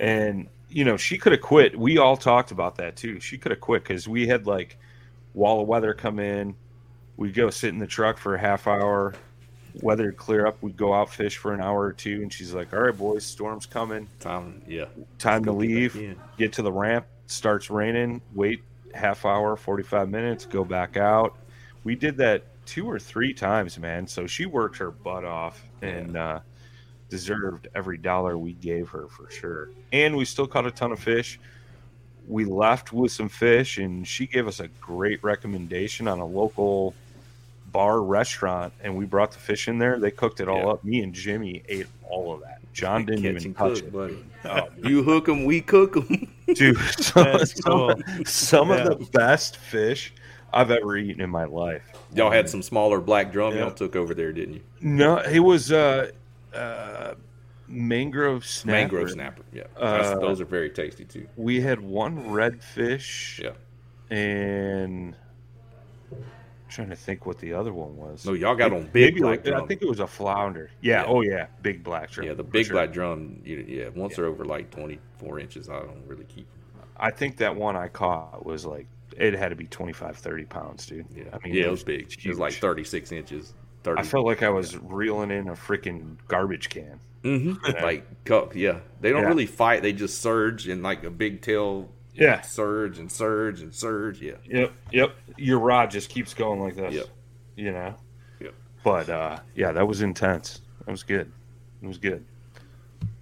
[0.00, 1.78] and you know, she could have quit.
[1.78, 3.20] We all talked about that too.
[3.20, 4.78] She could have quit because we had like
[5.34, 6.54] wall of weather come in.
[7.18, 9.14] We'd go sit in the truck for a half hour.
[9.82, 10.56] Weather clear up.
[10.62, 13.26] We'd go out fish for an hour or two, and she's like, "All right, boys,
[13.26, 14.08] storm's coming.
[14.20, 14.86] Time, yeah.
[15.18, 16.16] Time to leave.
[16.38, 17.06] Get to the ramp.
[17.26, 18.22] Starts raining.
[18.34, 18.62] Wait
[18.94, 20.46] half hour, forty five minutes.
[20.46, 21.36] Go back out.
[21.84, 24.06] We did that two or three times, man.
[24.06, 26.40] So she worked her butt off and uh,
[27.08, 29.70] deserved every dollar we gave her for sure.
[29.92, 31.38] And we still caught a ton of fish.
[32.26, 36.94] We left with some fish, and she gave us a great recommendation on a local
[37.72, 39.98] bar restaurant, and we brought the fish in there.
[39.98, 40.72] They cooked it all Yeah.
[40.72, 40.84] up.
[40.84, 42.58] Me and Jimmy ate all of that.
[42.74, 43.92] John didn't even touch cook, it.
[43.92, 44.24] buddy.
[44.44, 46.32] Oh, You hook them, we cook them.
[46.54, 47.24] dude, some,
[47.64, 47.94] cool.
[47.96, 48.76] some, some Yeah.
[48.86, 50.12] of the best fish
[50.52, 51.82] I've ever eaten in my life.
[52.14, 53.60] y'all had some smaller black drum Yeah.
[53.62, 54.60] y'all took over there, didn't you?
[54.80, 56.10] No, it was uh,
[56.54, 57.14] uh,
[57.66, 58.76] mangrove snapper.
[58.96, 59.42] Mangrove snapper.
[59.52, 61.26] Yeah, Uh, those are very tasty too.
[61.36, 63.42] We had one redfish.
[63.42, 63.50] Yeah.
[64.16, 65.14] and
[66.68, 68.26] I'm trying to think what the other one was.
[68.26, 69.64] No, y'all got on big Maybe black like, drum.
[69.64, 70.70] I think it was a flounder.
[70.82, 71.00] Yeah.
[71.00, 71.04] Yeah.
[71.08, 72.26] Oh yeah, big black drum.
[72.26, 72.74] yeah, the big sure.
[72.74, 73.40] black drum.
[73.42, 76.46] You, yeah, once they're over like twenty four inches, I don't really keep.
[76.46, 76.82] 'em.
[76.98, 80.84] I think that one I caught was like it had to be 25, 30 pounds,
[80.86, 81.06] dude.
[81.14, 82.12] Yeah, I mean, yeah, it was big.
[82.22, 83.54] It was like thirty six inches.
[83.82, 84.00] Thirty.
[84.00, 87.00] I felt like I was reeling in a freaking garbage can.
[87.22, 88.54] hmm like cup.
[88.54, 89.28] Yeah, they don't Yeah.
[89.28, 89.80] really fight.
[89.82, 91.88] They just surge in like a big tail.
[92.18, 92.40] Yeah.
[92.42, 94.20] surge and surge and surge.
[94.20, 95.16] Yeah, Yep, yep.
[95.36, 96.94] Your rod just keeps going like this.
[96.94, 97.06] Yep.
[97.56, 97.94] You know.
[98.40, 98.54] Yep.
[98.84, 100.60] But uh, yeah, that was intense.
[100.84, 101.30] That was good.
[101.82, 102.24] It was good.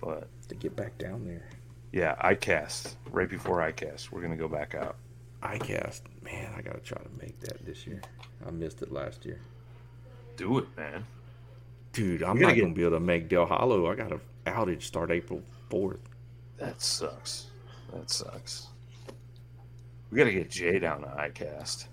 [0.01, 1.49] But to get back down there.
[1.93, 4.13] yeah, I cast right before I cast.
[4.13, 4.97] We're gonna go back out.
[5.43, 8.01] ICAST, man, I gotta try to make that this year.
[8.47, 9.41] I missed it last year.
[10.37, 11.05] Do it, man.
[11.93, 13.91] Dude, I'm We gotta not get- gonna be able to make Dale Hollow.
[13.91, 16.01] I got an outage start April fourth.
[16.59, 17.47] That sucks.
[17.93, 18.69] That sucks.
[20.11, 21.87] We gotta get Jay down to ICAST.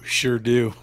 [0.00, 0.74] We sure do.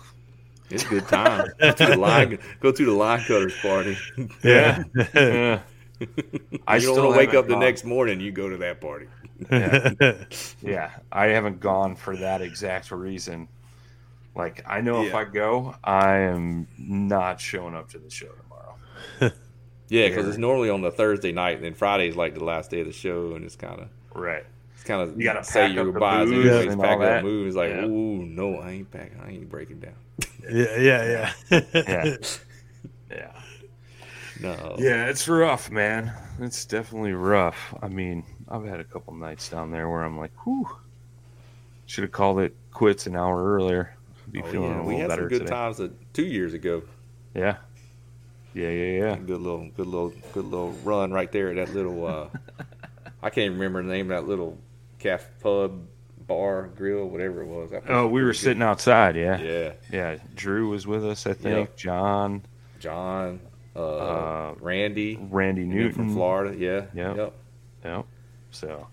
[0.69, 1.47] It's a good time.
[1.59, 3.97] go to the line, go to the line cutters party.
[4.43, 4.83] Yeah.
[5.13, 5.61] yeah.
[6.67, 8.19] I you don't still want to wake haven't up the next morning.
[8.19, 9.07] You go to that party.
[9.51, 9.93] Yeah.
[10.61, 13.47] yeah, I haven't gone for that exact reason.
[14.35, 19.33] Like, I know if I go, I am not showing up to the show tomorrow.
[19.91, 22.69] Yeah, because it's normally on the Thursday night, and then Friday is like the last
[22.69, 24.45] day of the show, and it's kind of Right.
[24.73, 26.89] it's kind of You gotta say pack your up the goodbyes booze anyways, and pack
[26.97, 27.23] all up that.
[27.23, 27.47] move.
[27.47, 27.85] It's like, Yeah.
[27.85, 29.19] ooh, no, I ain't packing.
[29.23, 29.93] I ain't breaking down.
[30.51, 31.61] yeah, yeah, yeah.
[31.73, 32.15] Yeah.
[33.11, 33.31] Yeah.
[34.39, 34.75] No.
[34.77, 36.13] Yeah, it's rough, man.
[36.39, 37.73] It's definitely rough.
[37.81, 40.69] I mean, I've had a couple nights down there where I'm like, whew,
[41.87, 43.95] should have called it quits an hour earlier.
[44.31, 44.79] Be Oh, feeling yeah.
[44.81, 45.49] a We had better some good today.
[45.49, 46.83] times uh, two years ago.
[47.33, 47.57] Yeah.
[48.53, 49.15] Yeah, yeah, yeah.
[49.17, 51.49] Good little, good little, good little run right there.
[51.49, 52.27] At that little, uh,
[53.21, 54.57] I can't even remember the name of that little
[54.99, 55.81] calf pub,
[56.27, 57.71] bar, grill, whatever it was.
[57.87, 58.43] Oh, we were pretty good.
[58.43, 59.39] sitting outside, yeah.
[59.41, 60.17] Yeah, Yeah.
[60.35, 61.75] Drew was with us, I think.
[61.75, 62.43] John,
[62.79, 63.39] John,
[63.75, 66.55] uh, Uh, Randy, Randy and Newton from Florida.
[66.57, 67.17] Yeah, Yep.
[67.17, 67.33] yep.
[67.83, 68.05] Yep.
[68.51, 68.87] So,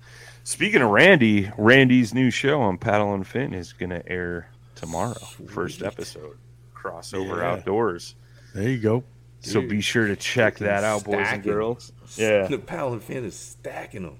[0.45, 5.15] speaking of Randy, Randy's new show on Paddle and Fin is going to air tomorrow.
[5.49, 6.37] First episode,
[6.75, 7.53] crossover Yeah.
[7.53, 8.15] outdoors.
[8.55, 9.05] There you go.
[9.41, 11.53] So be sure to check that out, boys and Stacking.
[11.53, 11.93] girls.
[12.17, 12.47] Yeah.
[12.47, 14.19] the Paddle and Fin is stacking them.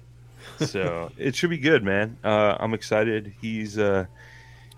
[0.67, 2.17] so it should be good, man.
[2.23, 3.33] Uh, I'm excited.
[3.41, 4.05] He's uh,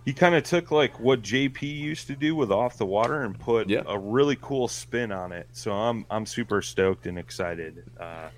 [0.06, 3.38] he kind of took like what JP used to do with off the water and
[3.40, 3.84] put Yeah.
[3.86, 5.48] a really cool spin on it.
[5.52, 7.84] So I'm I'm super stoked and excited.
[8.00, 8.30] Uh,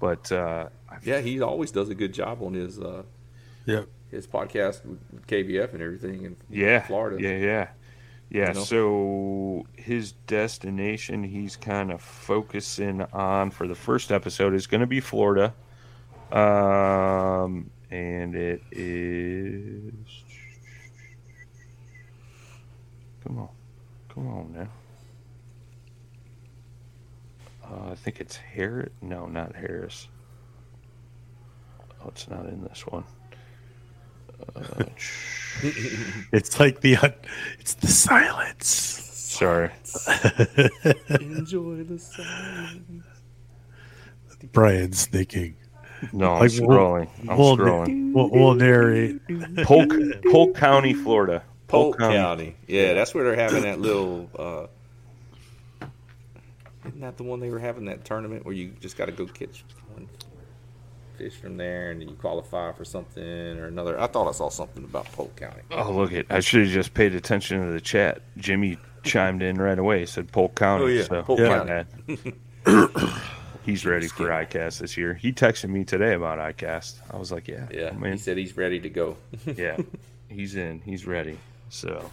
[0.00, 0.68] but uh,
[1.02, 3.02] Yeah, he always does a good job on his uh,
[3.66, 3.86] Yep.
[4.10, 7.20] his podcast with KBF and everything in yeah, Florida.
[7.22, 7.68] yeah, yeah,
[8.30, 8.48] yeah.
[8.48, 8.60] You know?
[8.60, 14.86] So his destination, he's kind of focusing on for the first episode is going to
[14.86, 15.52] be Florida,
[16.32, 19.92] um, and it is.
[23.24, 23.48] Come on,
[24.08, 24.68] come on now.
[27.64, 28.90] Uh, I think it's Harris.
[29.02, 30.08] No, not Harris.
[32.02, 33.04] Oh, it's not in this one.
[34.56, 34.84] Uh,
[36.32, 37.14] It's like the un-
[37.58, 38.66] it's the silence.
[38.68, 39.70] sorry.
[41.20, 43.04] Enjoy the silence.
[44.52, 45.56] Brian's thinking.
[46.12, 47.08] No, I'm Like, we'll- scrolling.
[47.28, 48.12] I'm we'll, scrolling.
[48.14, 49.20] We'll, we'll narrate.
[49.64, 49.90] Polk,
[50.30, 51.42] Polk County, Florida.
[51.68, 52.56] Polk County.
[52.66, 54.28] Yeah, that's where they're having that little.
[54.36, 54.66] Uh,
[56.86, 59.26] isn't that the one they were having that tournament where you just got to go
[59.26, 59.62] catch
[59.94, 60.08] one
[61.20, 64.00] fish from there and you qualify for something or another?
[64.00, 65.60] I thought I saw something about Polk County.
[65.70, 66.26] Oh, look it!
[66.30, 68.22] I should have just paid attention to the chat.
[68.38, 70.06] Jimmy chimed in right away.
[70.06, 70.84] Said Polk County.
[70.84, 72.34] Oh, yeah, so Polk my County.
[73.66, 75.12] He's ready for ICAST this year.
[75.12, 76.94] He texted me today about ICAST.
[77.10, 79.18] I was like, yeah, Yeah, he said he's ready to go.
[79.56, 79.76] yeah,
[80.28, 80.80] he's in.
[80.80, 81.38] He's ready.
[81.68, 82.10] So,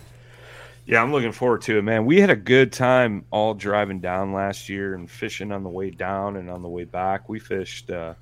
[0.86, 2.06] yeah, I'm looking forward to it, man.
[2.06, 5.90] We had a good time all driving down last year and fishing on the way
[5.90, 7.30] down and on the way back.
[7.30, 8.16] We fished uh,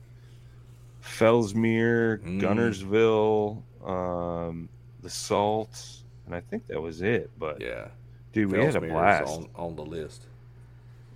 [1.05, 2.41] Fellsmere, Mm.
[2.41, 4.69] Guntersville, um,
[5.01, 5.79] the Salt,
[6.25, 7.29] and I think that was it.
[7.37, 7.87] But yeah,
[8.33, 9.31] dude, we had a blast.
[9.37, 10.27] on, on the list.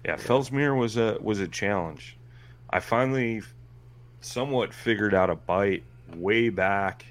[0.05, 2.17] Yeah, Fellsmere was a was a challenge.
[2.69, 3.41] I finally
[4.21, 5.83] somewhat figured out a bite
[6.15, 7.05] way back.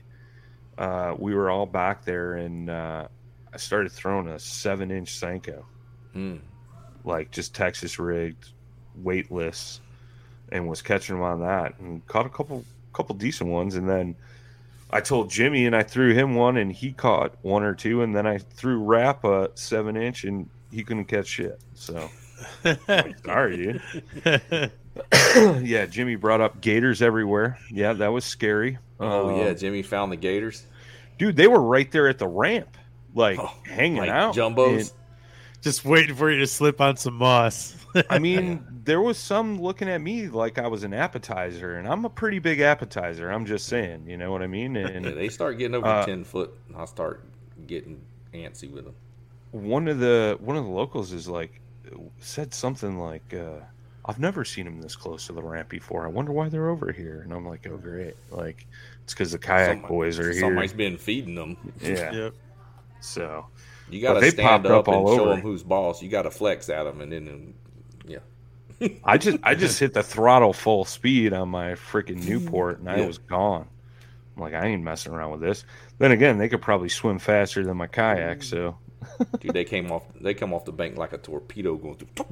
[0.76, 3.08] Uh, we were all back there, and uh,
[3.52, 5.64] I started throwing a seven inch Senko,
[6.14, 6.38] Mm.
[7.04, 8.52] like just Texas rigged,
[8.94, 9.80] weightless,
[10.52, 14.16] and was catching them on that, and caught a couple couple decent ones, and then.
[14.90, 18.16] I told Jimmy and I threw him one and he caught one or two and
[18.16, 21.60] then I threw Rapp a seven inch and he couldn't catch shit.
[21.74, 22.08] So
[23.22, 23.82] Sorry, dude.
[25.62, 27.58] yeah, Jimmy brought up gators everywhere.
[27.70, 28.78] Yeah, that was scary.
[28.98, 30.64] Oh Um, yeah, Jimmy found the Gators.
[31.18, 32.76] dude, they were right there at the ramp,
[33.14, 34.34] like Oh, hanging like out.
[34.34, 34.92] jumbos.
[35.60, 37.74] Just waiting for you to slip on some moss.
[38.08, 42.04] I mean, there was some looking at me like I was an appetizer, and I'm
[42.04, 43.28] a pretty big appetizer.
[43.30, 44.76] I'm just saying, you know what I mean?
[44.76, 46.54] And Yeah, they start getting over Uh, ten foot.
[46.68, 47.24] and I start
[47.66, 48.00] getting
[48.32, 48.94] antsy with them.
[49.50, 51.60] one of the one of the locals is like
[52.18, 53.60] said something like uh
[54.04, 56.04] I've never seen them this close to the ramp before.
[56.06, 57.20] I wonder why they're over here.
[57.22, 58.66] And I'm like, oh great, like
[59.04, 60.40] it's because the kayak Somebody- boys are here.
[60.40, 61.56] Somebody's been feeding them.
[61.80, 62.12] Yeah.
[62.12, 62.34] Yep.
[63.00, 63.46] So
[63.90, 65.30] You got to stand up, up and show over.
[65.30, 66.02] them who's boss.
[66.02, 67.54] You got to flex at them, and then, um,
[68.06, 68.18] yeah.
[69.04, 72.98] I just I just hit the throttle full speed on my freaking Newport, and I
[72.98, 73.06] Yeah.
[73.06, 73.66] was gone.
[74.36, 75.64] I'm like, I ain't messing around with this.
[75.98, 78.76] Then again, they could probably swim faster than my kayak, so
[79.40, 80.04] Dude, they came off.
[80.20, 82.26] They come off the bank like a torpedo going through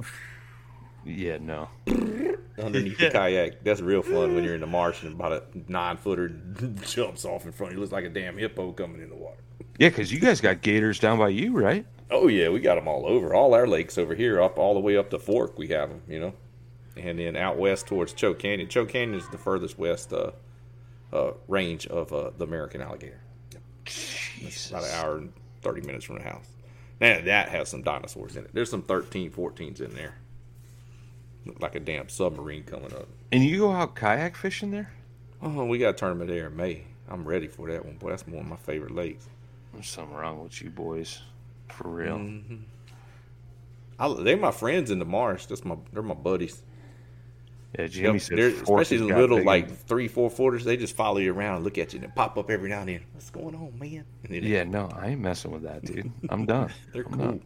[1.07, 1.69] yeah, no.
[2.61, 3.63] underneath the kayak.
[3.63, 6.29] That's real fun when you're in the marsh and about a nine footer
[6.81, 7.71] jumps off in front.
[7.71, 7.81] of you.
[7.81, 9.37] looks like a damn hippo coming in the water.
[9.77, 11.85] Yeah, because you guys got gators down by you, right?
[12.09, 13.33] Oh yeah, we got them all over.
[13.33, 16.01] All our lakes over here, up all the way up to Fork, we have them.
[16.07, 16.33] You know,
[16.95, 18.69] and then out west towards Choke Canyon.
[18.69, 20.31] Choke Canyon is the furthest west uh,
[21.13, 23.19] uh, range of uh, the American alligator.
[23.85, 26.47] It's about an hour and thirty minutes from the house.
[26.99, 28.51] Now that has some dinosaurs in it.
[28.53, 30.15] There's some 13, 14s in there.
[31.59, 33.07] Like a damn submarine coming up.
[33.31, 34.91] And you go out kayak fishing there?
[35.41, 36.83] Oh, we got a tournament there in May.
[37.09, 37.95] I'm ready for that one.
[37.97, 39.27] Boy, that's one of my favorite lakes.
[39.73, 41.21] There's something wrong with you boys,
[41.69, 42.17] for real.
[42.17, 42.61] Mm.
[43.99, 45.45] I, they're my friends in the marsh.
[45.45, 46.61] That's my they're my buddies.
[47.77, 50.63] Yeah, Jimmy Yep, said, especially the little like three, four footers.
[50.63, 52.79] They just follow you around, and look at you, and then pop up every now
[52.79, 53.03] and then.
[53.13, 54.05] What's going on, man?
[54.29, 56.11] Yeah, no, I ain't messing with that, dude.
[56.29, 56.71] I'm done.
[56.93, 57.25] they're I'm cool.
[57.25, 57.41] done.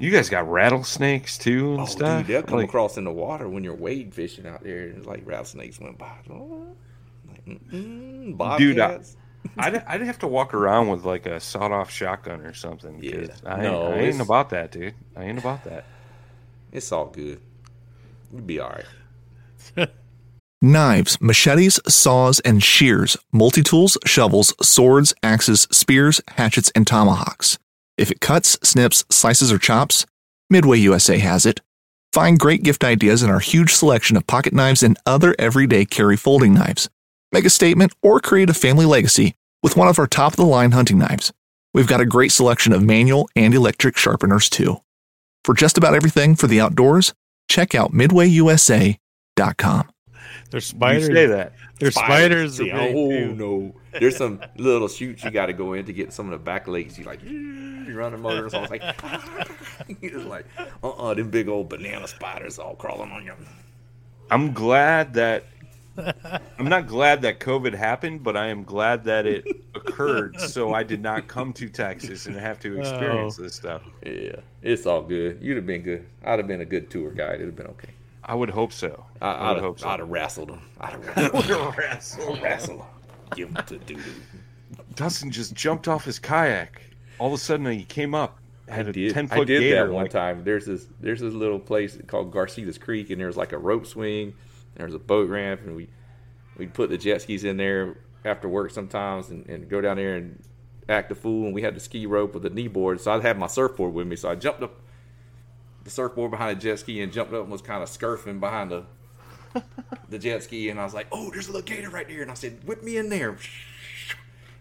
[0.00, 2.18] You guys got rattlesnakes too and Oh, stuff.
[2.18, 5.04] dude, they'll come Like, across in the water when you're wade fishing out there, and
[5.06, 6.12] like rattlesnakes went by.
[6.28, 9.16] Like, Dude, I- bobcats.
[9.58, 12.98] I'd, I'd have to walk around with like a sawed-off shotgun or something.
[13.02, 13.28] Yeah.
[13.46, 14.94] I, No, I ain't about that, dude.
[15.16, 15.84] I ain't about that.
[16.72, 17.40] it's all good.
[18.32, 18.74] You'll be all
[19.76, 19.88] right.
[20.62, 27.58] Knives, machetes, saws, and shears, multi tools, shovels, swords, axes, spears, hatchets, and tomahawks.
[27.98, 30.06] If it cuts, snips, slices, or chops,
[30.48, 31.60] Midway USA has it.
[32.12, 36.16] Find great gift ideas in our huge selection of pocket knives and other everyday carry
[36.16, 36.88] folding knives.
[37.32, 40.46] Make a statement or create a family legacy with one of our top of the
[40.46, 41.34] line hunting knives.
[41.74, 44.80] We've got a great selection of manual and electric sharpeners too.
[45.44, 47.12] For just about everything for the outdoors,
[47.48, 49.90] check out midwayusa.com.
[50.50, 51.06] There's You spiders.
[51.06, 51.52] say that.
[51.78, 52.56] There's spiders.
[52.56, 53.34] See, are oh too.
[53.34, 53.74] no!
[53.98, 56.66] There's some little chutes you got to go in to get some of the back
[56.68, 56.98] legs.
[56.98, 58.82] You like you run the motor, so I was like,
[60.02, 60.46] it's like,
[60.82, 63.34] uh, uh them big old banana spiders all crawling on you.
[64.30, 65.44] I'm glad that
[66.58, 69.44] I'm not glad that COVID happened, but I am glad that it
[69.74, 73.42] occurred so I did not come to Texas and have to experience Oh.
[73.42, 73.82] this stuff.
[74.06, 75.38] Yeah, it's all good.
[75.42, 76.06] You'd have been good.
[76.24, 77.36] I'd have been a good tour guide.
[77.36, 77.88] It'd have been okay.
[78.28, 79.06] I would hope so.
[79.22, 79.88] I, I I'd, have, hope so.
[79.88, 80.60] I'd have wrestled him.
[80.78, 81.16] I'd have
[81.78, 82.44] wrestled him.
[82.44, 82.86] Wrestle.
[83.34, 83.98] Give him to doo.
[84.94, 86.82] Dustin just jumped off his kayak.
[87.18, 89.14] All of a sudden, he came up, had I a did.
[89.14, 89.86] ten I foot did gator.
[89.86, 90.44] that one like, time.
[90.44, 94.34] There's this there's this little place called Garcitas Creek, and there's like a rope swing.
[94.74, 95.88] There's a boat ramp, and we
[96.58, 100.16] we'd put the jet skis in there after work sometimes, and, and go down there
[100.16, 100.42] and
[100.88, 101.46] act a fool.
[101.46, 103.94] And we had the ski rope with the knee board, so I'd have my surfboard
[103.94, 104.16] with me.
[104.16, 104.78] So I jumped up
[105.88, 108.70] the surfboard behind a jet ski and jumped up and was kind of scurfing behind
[108.70, 108.84] the
[110.10, 112.30] the jet ski, and I was like, "Oh, there's a little gator right there!" And
[112.30, 113.36] I said, "Whip me in there."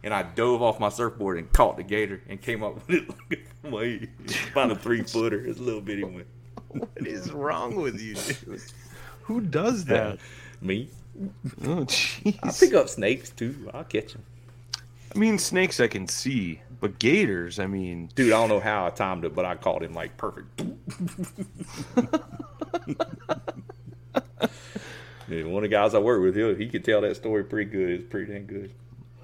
[0.04, 2.90] And I dove off my surfboard and caught the gator and came up with
[3.32, 4.08] it way
[4.52, 5.44] about a three footer.
[5.44, 6.24] It's a little bitty one.
[6.70, 8.62] What is wrong with you, dude?
[9.24, 10.14] Who does that?
[10.14, 10.18] Uh,
[10.62, 10.90] me,
[11.64, 12.38] Oh, jeez.
[12.44, 13.70] I pick up snakes too.
[13.74, 14.24] I'll catch them,
[15.14, 18.32] I mean, snakes I can see, but gators, I mean, dude.
[18.34, 20.62] I don't know how I timed it, but I caught him like perfect.
[25.30, 27.70] Yeah, one of the guys I work with, he, he could tell that story pretty
[27.70, 27.90] good.
[27.90, 28.72] It's pretty dang good.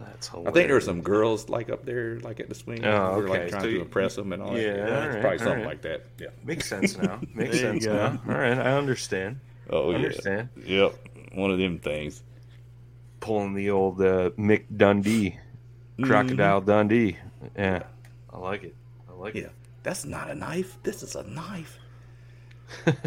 [0.02, 2.84] that's I think there were some girls like up there, like at the swing.
[2.84, 4.62] Oh, we were like trying So to you- impress them and all that.
[4.62, 5.66] Yeah, it's alright, probably something alright.
[5.68, 6.06] like that.
[6.20, 6.28] Yeah.
[6.44, 7.22] Makes sense now.
[7.34, 8.20] Makes sense now.
[8.28, 9.40] All right, I understand.
[9.70, 9.96] Oh yeah.
[9.96, 10.50] Understand.
[10.66, 10.94] Yep.
[11.36, 12.22] One of them things.
[13.22, 15.38] Pulling the old uh, Mick Dundee,
[16.02, 17.18] Crocodile Dundee.
[17.58, 17.84] Yeah,
[18.32, 18.76] I like it.
[19.10, 19.42] I like Yeah.
[19.42, 19.44] it.
[19.46, 19.52] Yeah,
[19.84, 20.78] that's not a knife.
[20.84, 21.78] This is a knife.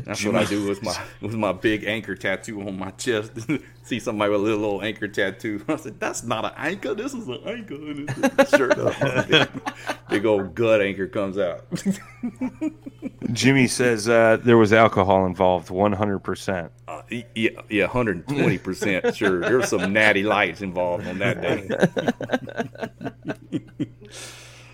[0.04, 3.32] That's what I do with my with my big anchor tattoo on my chest.
[3.82, 5.64] See somebody with a little old anchor tattoo.
[5.68, 6.94] I said, "That's not an anchor.
[6.94, 9.28] This is an anchor." And it's shirt up.
[9.28, 9.48] big,
[10.08, 11.66] big old gut anchor comes out.
[13.32, 16.72] Jimmy says uh, there was alcohol involved, one hundred percent.
[16.88, 17.02] Uh,
[17.34, 19.40] yeah, yeah, hundred and twenty percent sure.
[19.40, 21.68] there There's some natty lights involved on that day.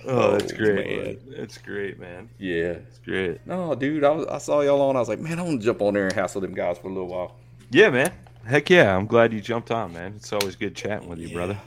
[0.07, 1.05] Oh, that's great.
[1.05, 1.37] man.
[1.37, 2.29] That's great, man.
[2.39, 2.79] Yeah.
[2.89, 3.47] It's great.
[3.47, 4.97] No, dude, I, was, I saw y'all on.
[4.97, 6.89] I was like, man, I want to jump on there and hassle them guys for
[6.89, 7.37] a little while.
[7.71, 8.13] Yeah, man.
[8.45, 10.15] Heck yeah, I'm glad you jumped on, man.
[10.17, 11.59] It's always good chatting with you, brother.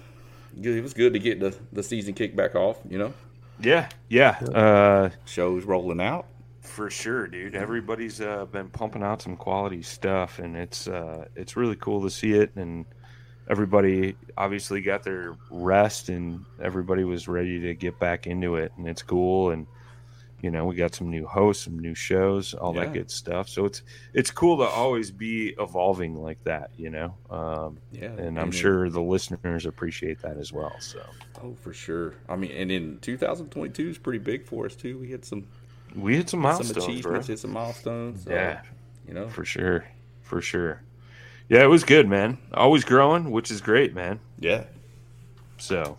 [0.61, 2.77] It was good to get the, the season kicked back off.
[2.89, 3.13] You know,
[3.61, 4.31] Yeah, yeah.
[4.39, 6.27] Uh, shows rolling out.
[6.61, 7.55] For sure, dude.
[7.55, 12.09] Everybody's uh, been pumping out some quality stuff, and it's uh, it's really cool to
[12.09, 12.51] see it.
[12.55, 12.85] And
[13.49, 18.87] everybody obviously got their rest, and everybody was ready to get back into it, and
[18.87, 19.51] it's cool.
[19.51, 19.67] And
[20.41, 22.83] you know, we got some new hosts, some new shows, all Yeah.
[22.85, 23.49] that good stuff.
[23.49, 23.81] So it's
[24.13, 27.15] it's cool to always be evolving like that, you know.
[27.31, 30.75] Um, Yeah, and I'm and- sure the listeners appreciate that as well.
[30.79, 31.01] So
[31.41, 32.13] Oh, for sure.
[32.29, 34.99] I mean, and in 2022 is pretty big for us too.
[34.99, 35.47] We had some
[35.95, 36.83] we hit some some milestones, bro.
[36.83, 38.23] achievements, hit some milestones.
[38.25, 38.61] so, Yeah.
[39.07, 39.85] you know, For sure.
[40.21, 40.81] For sure.
[41.49, 42.37] Yeah, it was good, man.
[42.53, 44.19] Always growing, which is great, man.
[44.39, 44.65] yeah.
[45.57, 45.97] So,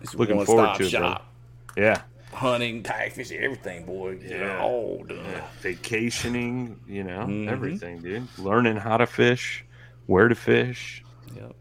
[0.00, 1.00] It's Looking forward to it, bro.
[1.00, 1.32] shop.
[1.76, 2.02] yeah.
[2.32, 4.18] Hunting, kayak fishing, everything, boy.
[4.24, 4.36] Yeah.
[4.36, 5.18] Yeah, all done.
[5.60, 7.48] Vacationing, you know, Mhm.
[7.48, 8.28] everything, dude.
[8.38, 9.64] Learning how to fish,
[10.06, 11.02] where to fish,
[11.34, 11.56] Yep,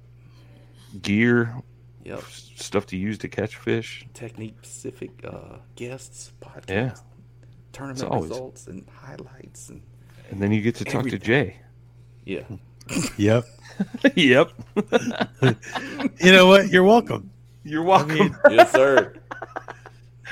[1.01, 1.55] gear,
[2.05, 2.21] yep.
[2.55, 4.05] stuff to use to catch fish.
[4.13, 6.93] Technique specific uh, guests, podcast, Yeah.
[7.71, 9.81] tournament results, and highlights, and
[10.29, 11.19] And then you get to talk Everything.
[11.19, 11.55] to Jay.
[12.25, 12.43] yeah.
[13.17, 13.45] Yep.
[14.15, 14.51] yep.
[16.19, 16.69] You know what?
[16.69, 17.29] You're welcome.
[17.63, 18.17] You're I welcome.
[18.17, 19.13] mean, yes, sir.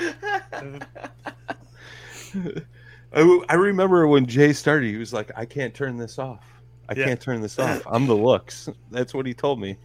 [3.12, 6.44] I, I remember when Jay started, he was like, I can't turn this off.
[6.88, 7.04] I Yeah.
[7.06, 7.82] can't turn this off.
[7.86, 8.68] I'm the looks.
[8.90, 9.76] That's what he told me.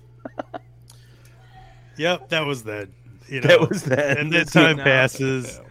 [1.97, 2.93] yep, that was then.
[3.27, 4.17] You know, That was that.
[4.17, 5.61] and then time passes.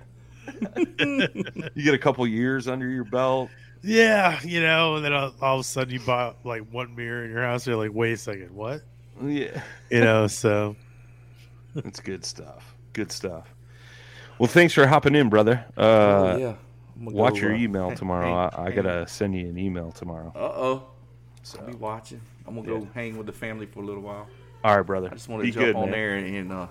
[0.98, 3.50] You get a couple years under your belt.
[3.82, 7.24] Yeah, you know, and then all, all of a sudden you buy like one mirror
[7.24, 7.66] in your house.
[7.66, 8.82] You're like, wait a second, what?
[9.24, 9.62] Yeah.
[9.90, 10.76] You know, so
[11.76, 12.74] It's good stuff.
[12.92, 13.54] Good stuff.
[14.38, 15.64] Well, thanks for hopping in, brother.
[15.76, 16.54] Uh, oh, yeah.
[16.98, 18.26] Watch go, your uh, email hang- tomorrow.
[18.26, 20.32] hang- I, I hang- gotta send you an email tomorrow.
[20.34, 20.86] Uh oh.
[21.42, 22.20] So, I'll be watching.
[22.46, 24.26] I'm gonna go hang with the family for a little while.
[24.64, 25.08] all right, brother.
[25.10, 25.92] I just want to Be jump good, on man.
[25.92, 26.66] there and uh,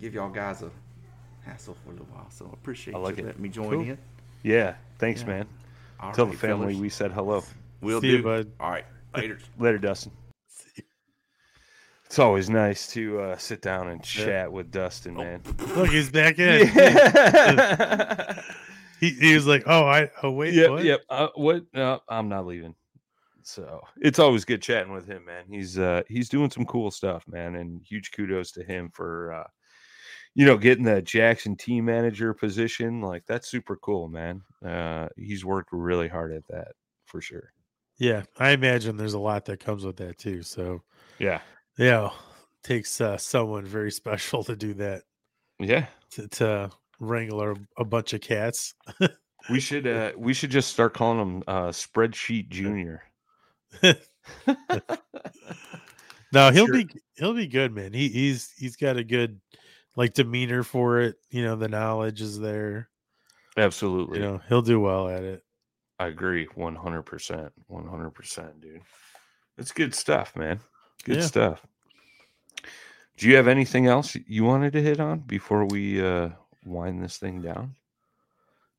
[0.00, 0.70] give y'all guys a
[1.44, 2.26] hassle for a little while.
[2.30, 3.26] So I appreciate I like you it.
[3.26, 3.80] letting me join Cool.
[3.82, 3.98] in.
[4.42, 5.26] Yeah, Thanks, Yeah.
[5.28, 5.46] man.
[6.00, 6.80] All Tell right, the family fellas.
[6.80, 7.42] we said hello.
[7.80, 8.22] We'll See you, do.
[8.22, 8.52] bud.
[8.60, 8.84] All right.
[9.16, 9.38] Later.
[9.58, 10.12] Later, Dustin.
[12.06, 14.24] It's always nice to uh, sit down and Yeah.
[14.24, 15.42] chat with Dustin, man.
[15.74, 16.68] Look, he's back in.
[16.74, 18.42] Yeah.
[18.98, 20.82] He, he was like, "Oh, I oh wait, yep, what?
[20.82, 21.02] yep.
[21.10, 21.64] Uh, what?
[21.74, 22.74] No, I'm not leaving.
[23.42, 25.44] So it's always good chatting with him, man.
[25.50, 29.44] He's uh he's doing some cool stuff, man, and huge kudos to him for uh
[30.36, 33.00] you know getting that Jackson team manager position.
[33.00, 34.42] Like that's super cool, man.
[34.64, 36.72] Uh he's worked really hard at that
[37.06, 37.52] for sure.
[37.98, 40.42] Yeah, I imagine there's a lot that comes with that too.
[40.42, 40.82] So
[41.18, 41.40] Yeah.
[41.78, 42.10] yeah,
[42.62, 45.04] takes uh, someone very special to do that
[45.58, 45.86] Yeah.
[46.10, 46.70] to, to
[47.00, 48.74] wrangle a, a bunch of cats.
[49.48, 53.02] We should uh we should just start calling him uh spreadsheet junior.
[56.32, 56.74] No, he'll Sure.
[56.84, 57.92] be he'll be good, man.
[57.92, 59.40] He he's he's got a good
[59.96, 61.16] like demeanor for it.
[61.30, 62.90] You know, the knowledge is there.
[63.56, 64.18] Absolutely.
[64.18, 65.42] You know, he'll do well at it.
[65.98, 67.50] I agree 100%.
[67.70, 68.82] 100%, dude.
[69.56, 70.60] It's good stuff, man.
[71.04, 71.22] Good Yeah.
[71.26, 71.66] stuff.
[73.16, 76.30] Do you have anything else you wanted to hit on before we uh
[76.66, 77.74] wind this thing down?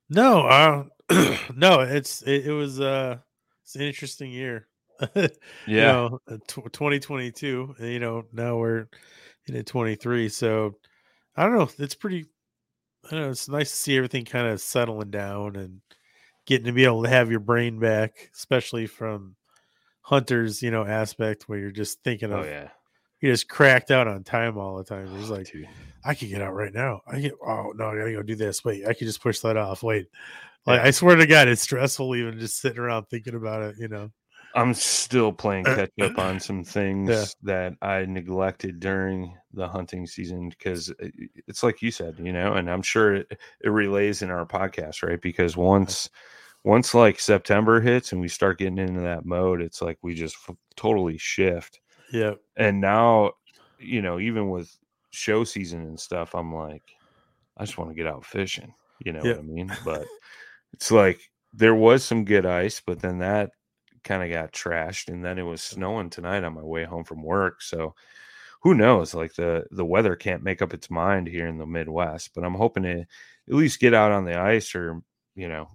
[0.09, 0.84] No, uh,
[1.55, 3.18] no, it's it, it was uh
[3.63, 4.68] it's an interesting year.
[5.15, 5.28] you
[5.68, 7.76] know, tw 2022.
[7.80, 8.88] uh, You know, now we're
[9.47, 10.30] into 23.
[10.30, 10.78] So
[11.38, 11.69] I don't know.
[11.77, 12.25] It's pretty.
[13.05, 13.29] I don't know.
[13.29, 15.81] It's nice to see everything kind of settling down and
[16.45, 19.35] getting to be able to have your brain back, especially from
[20.01, 20.61] hunters.
[20.61, 22.69] You know, aspect where you're just thinking Oh of yeah.
[23.21, 25.07] you just cracked out on time all the time.
[25.15, 25.69] It's oh, like Dude.
[26.03, 27.01] I could get out right now.
[27.07, 28.65] I get oh no, I gotta go do this.
[28.65, 29.83] Wait, I could just push that off.
[29.83, 30.07] Wait.
[30.65, 30.88] Like Yeah.
[30.88, 34.11] I swear to God, it's stressful even just sitting around thinking about it, you know.
[34.56, 37.26] I'm still playing uh, catch up on some things Yeah.
[37.43, 41.08] that I neglected during the hunting season because uh,
[41.48, 45.04] it's like you said, you know, and I'm sure it, it relays in our podcast,
[45.04, 45.22] right?
[45.22, 46.10] Because once
[46.64, 50.36] once like September hits and we start getting into that mode, it's like we just
[50.50, 51.80] f- totally shift.
[52.12, 52.34] Yeah.
[52.56, 53.34] And now,
[53.80, 54.76] you know, even with
[55.12, 56.84] show season and stuff, I'm like,
[57.58, 58.74] I just want to get out fishing.
[59.06, 59.34] You know Yeah.
[59.34, 59.72] what I mean?
[59.86, 60.06] But
[60.74, 61.20] it's like
[61.54, 63.52] there was some good ice, but then that
[64.04, 67.24] kind of got trashed, and then it was snowing tonight on my way home from
[67.24, 67.62] work.
[67.62, 67.95] So
[68.62, 69.14] who knows?
[69.14, 72.56] Like the the weather can't make up its mind here in the Midwest, but I'm
[72.56, 73.08] hoping to at
[73.48, 75.02] least get out on the ice, or
[75.36, 75.70] you know,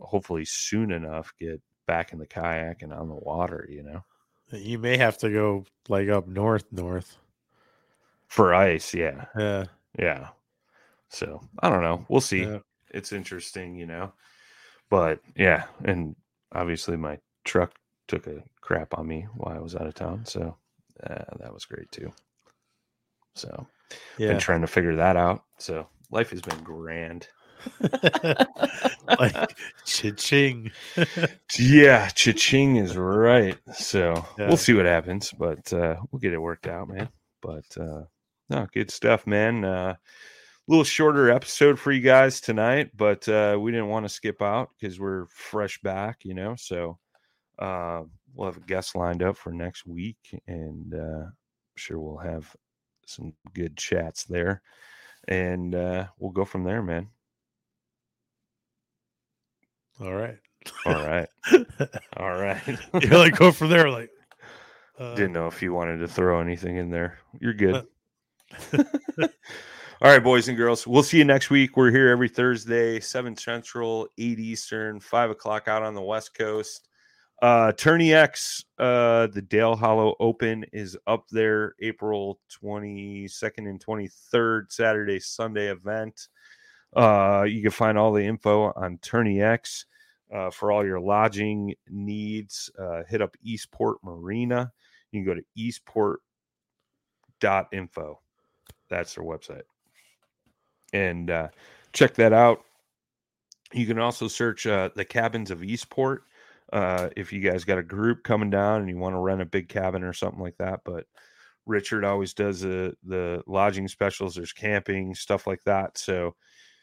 [0.00, 3.66] hopefully soon enough get back in the kayak and on the water.
[3.70, 4.04] You know,
[4.52, 7.16] uh, You may have to go like up north north.
[8.28, 9.26] for ice, yeah.
[9.38, 9.64] Yeah.
[9.98, 10.28] Yeah.
[11.08, 12.04] So I don't know.
[12.08, 12.42] We'll see.
[12.42, 12.58] Yeah.
[12.90, 14.12] It's interesting, you know.
[14.90, 16.16] But yeah, and
[16.52, 17.72] obviously my truck
[18.06, 20.56] took a crap on me while I was out of town, so
[21.02, 22.12] uh, that was great too.
[23.34, 23.66] So
[24.18, 24.28] Yeah.
[24.28, 25.44] been trying to figure that out.
[25.58, 27.26] So life has been grand.
[29.18, 30.70] like cha-ching.
[31.58, 33.58] Yeah, cha-ching is right.
[33.72, 34.48] So Yeah.
[34.48, 37.08] we'll see what happens, but uh, we'll get it worked out, man.
[37.40, 38.02] But uh,
[38.50, 39.64] no, good stuff, man.
[39.64, 39.94] Uh,
[40.68, 44.68] little shorter episode for you guys tonight, but uh, we didn't want to skip out
[44.78, 46.54] because we're fresh back, you know.
[46.58, 46.98] So
[47.58, 48.02] uh,
[48.34, 52.54] we'll have a guest lined up for next week, and uh, I'm sure we'll have
[53.06, 54.62] some good chats there,
[55.26, 57.08] and uh, we'll go from there, man.
[60.00, 60.38] All right.
[60.86, 61.28] All right,
[62.16, 62.60] all right.
[63.00, 64.10] You're like go from there, like
[64.98, 67.18] uh, Didn't know if you wanted to throw anything in there.
[67.40, 67.86] You're good.
[70.00, 70.86] All right, boys and girls.
[70.86, 71.76] We'll see you next week.
[71.76, 76.87] We're here every Thursday, 7 Central, 8 Eastern, 5 o'clock out on the West Coast.
[77.40, 84.72] Uh Tourney X, uh, the Dale Hollow Open is up there April 22nd and 23rd,
[84.72, 86.26] Saturday, Sunday event.
[86.96, 89.86] Uh, you can find all the info on Tourney X.
[90.34, 94.70] Uh, for all your lodging needs, uh, hit up Eastport Marina.
[95.10, 98.20] You can go to eastport.info.
[98.90, 99.62] That's their website.
[100.92, 101.48] And uh,
[101.94, 102.62] check that out.
[103.72, 106.24] You can also search uh, the cabins of Eastport
[106.72, 109.46] uh, if you guys got a group coming down and you want to rent a
[109.46, 110.80] big cabin or something like that.
[110.84, 111.04] But
[111.66, 114.34] Richard always does the the lodging specials.
[114.34, 115.98] There's camping stuff like that.
[115.98, 116.34] So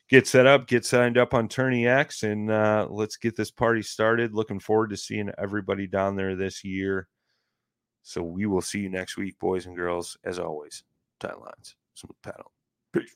[0.09, 3.81] get set up, get signed up on Tourney X, and uh, let's get this party
[3.81, 4.33] started.
[4.33, 7.07] Looking forward to seeing everybody down there this year.
[8.03, 10.17] So we will see you next week, boys and girls.
[10.23, 10.83] As always,
[11.19, 13.15] tight lines, smooth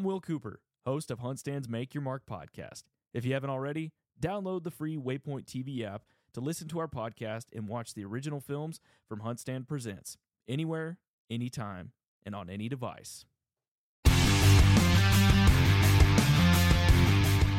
[0.00, 0.10] paddle.
[0.10, 2.84] Will Cooper, host of Huntstand's Make Your Mark podcast.
[3.12, 7.46] If you haven't already, download the free Waypoint TV app to listen to our podcast
[7.54, 10.16] and watch the original films from Huntstand Presents
[10.48, 10.98] anywhere,
[11.28, 11.92] anytime,
[12.24, 13.24] and on any device.